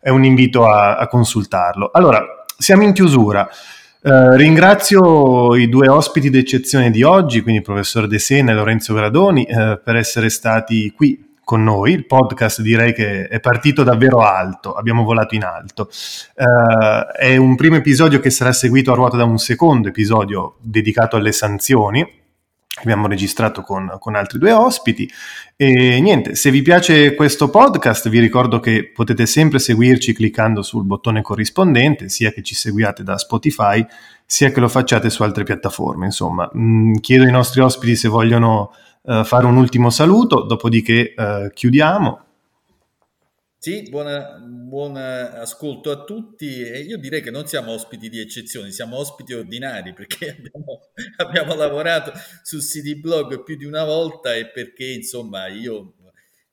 è 0.00 0.08
un 0.08 0.24
invito 0.24 0.66
a, 0.66 0.96
a 0.96 1.06
consultarlo. 1.06 1.90
Allora, 1.92 2.44
siamo 2.58 2.82
in 2.82 2.92
chiusura. 2.92 3.48
Uh, 4.00 4.34
ringrazio 4.34 5.56
i 5.56 5.68
due 5.68 5.88
ospiti 5.88 6.30
d'eccezione 6.30 6.90
di 6.90 7.02
oggi, 7.02 7.40
quindi 7.40 7.60
il 7.60 7.66
professor 7.66 8.06
De 8.06 8.20
Sena 8.20 8.52
e 8.52 8.54
Lorenzo 8.54 8.94
Gradoni, 8.94 9.46
uh, 9.48 9.80
per 9.82 9.96
essere 9.96 10.28
stati 10.28 10.92
qui 10.92 11.25
con 11.46 11.62
noi. 11.62 11.92
Il 11.92 12.06
podcast 12.06 12.60
direi 12.60 12.92
che 12.92 13.28
è 13.28 13.38
partito 13.38 13.84
davvero 13.84 14.18
alto, 14.18 14.72
abbiamo 14.72 15.04
volato 15.04 15.36
in 15.36 15.44
alto. 15.44 15.88
Uh, 16.34 17.12
è 17.16 17.36
un 17.36 17.54
primo 17.54 17.76
episodio 17.76 18.18
che 18.18 18.30
sarà 18.30 18.52
seguito 18.52 18.90
a 18.90 18.96
ruota 18.96 19.16
da 19.16 19.22
un 19.22 19.38
secondo 19.38 19.86
episodio 19.86 20.56
dedicato 20.58 21.14
alle 21.14 21.30
sanzioni. 21.30 22.04
Abbiamo 22.82 23.06
registrato 23.06 23.62
con, 23.62 23.96
con 24.00 24.16
altri 24.16 24.40
due 24.40 24.50
ospiti 24.50 25.08
e 25.54 26.00
niente, 26.00 26.34
se 26.34 26.50
vi 26.50 26.62
piace 26.62 27.14
questo 27.14 27.48
podcast 27.48 28.08
vi 28.08 28.18
ricordo 28.18 28.58
che 28.58 28.90
potete 28.92 29.24
sempre 29.24 29.60
seguirci 29.60 30.12
cliccando 30.12 30.62
sul 30.62 30.84
bottone 30.84 31.22
corrispondente, 31.22 32.08
sia 32.08 32.32
che 32.32 32.42
ci 32.42 32.56
seguiate 32.56 33.04
da 33.04 33.16
Spotify, 33.18 33.86
sia 34.26 34.50
che 34.50 34.58
lo 34.58 34.68
facciate 34.68 35.10
su 35.10 35.22
altre 35.22 35.44
piattaforme. 35.44 36.06
Insomma, 36.06 36.50
mm, 36.54 36.96
chiedo 36.96 37.22
ai 37.22 37.30
nostri 37.30 37.60
ospiti 37.60 37.94
se 37.94 38.08
vogliono 38.08 38.72
uh, 39.06 39.24
fare 39.24 39.46
un 39.46 39.56
ultimo 39.56 39.90
saluto, 39.90 40.42
dopodiché 40.42 41.14
uh, 41.16 41.50
chiudiamo. 41.52 42.24
Sì, 43.58 43.88
buona, 43.88 44.38
buon 44.38 44.96
ascolto 44.96 45.90
a 45.90 46.04
tutti. 46.04 46.44
Io 46.46 46.98
direi 46.98 47.20
che 47.20 47.30
non 47.30 47.46
siamo 47.46 47.72
ospiti 47.72 48.08
di 48.08 48.20
eccezione, 48.20 48.70
siamo 48.70 48.96
ospiti 48.98 49.32
ordinari 49.32 49.92
perché 49.92 50.36
abbiamo, 50.38 50.80
abbiamo 51.16 51.54
lavorato 51.54 52.12
su 52.42 52.58
CD 52.58 52.94
Blog 53.00 53.42
più 53.42 53.56
di 53.56 53.64
una 53.64 53.84
volta 53.84 54.34
e 54.34 54.50
perché 54.50 54.84
insomma 54.84 55.48
io 55.48 55.94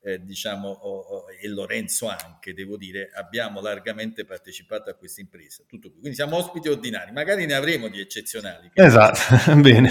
eh, 0.04 0.20
diciamo, 0.22 0.68
oh, 0.68 0.98
oh, 0.98 1.24
e 1.42 1.48
Lorenzo 1.48 2.08
anche, 2.08 2.54
devo 2.54 2.76
dire, 2.76 3.10
abbiamo 3.16 3.62
largamente 3.62 4.26
partecipato 4.26 4.90
a 4.90 4.96
questa 4.96 5.22
impresa. 5.22 5.64
Tutto 5.66 5.90
qui. 5.90 6.00
Quindi 6.00 6.18
siamo 6.18 6.36
ospiti 6.38 6.68
ordinari, 6.68 7.12
magari 7.12 7.46
ne 7.46 7.54
avremo 7.54 7.88
di 7.88 8.00
eccezionali. 8.00 8.72
Esatto, 8.74 9.56
bene, 9.56 9.90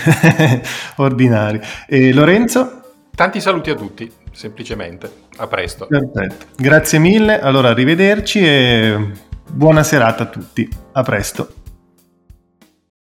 ordinari. 0.96 1.60
E 1.88 2.12
Lorenzo? 2.12 2.80
Tanti 3.14 3.40
saluti 3.40 3.70
a 3.70 3.74
tutti, 3.74 4.10
semplicemente. 4.32 5.10
A 5.36 5.46
presto. 5.46 5.86
Perfetto. 5.86 6.46
Grazie 6.56 6.98
mille, 6.98 7.40
allora 7.40 7.70
arrivederci 7.70 8.38
e 8.40 9.10
buona 9.48 9.82
serata 9.82 10.24
a 10.24 10.26
tutti. 10.26 10.68
A 10.92 11.02
presto. 11.02 11.61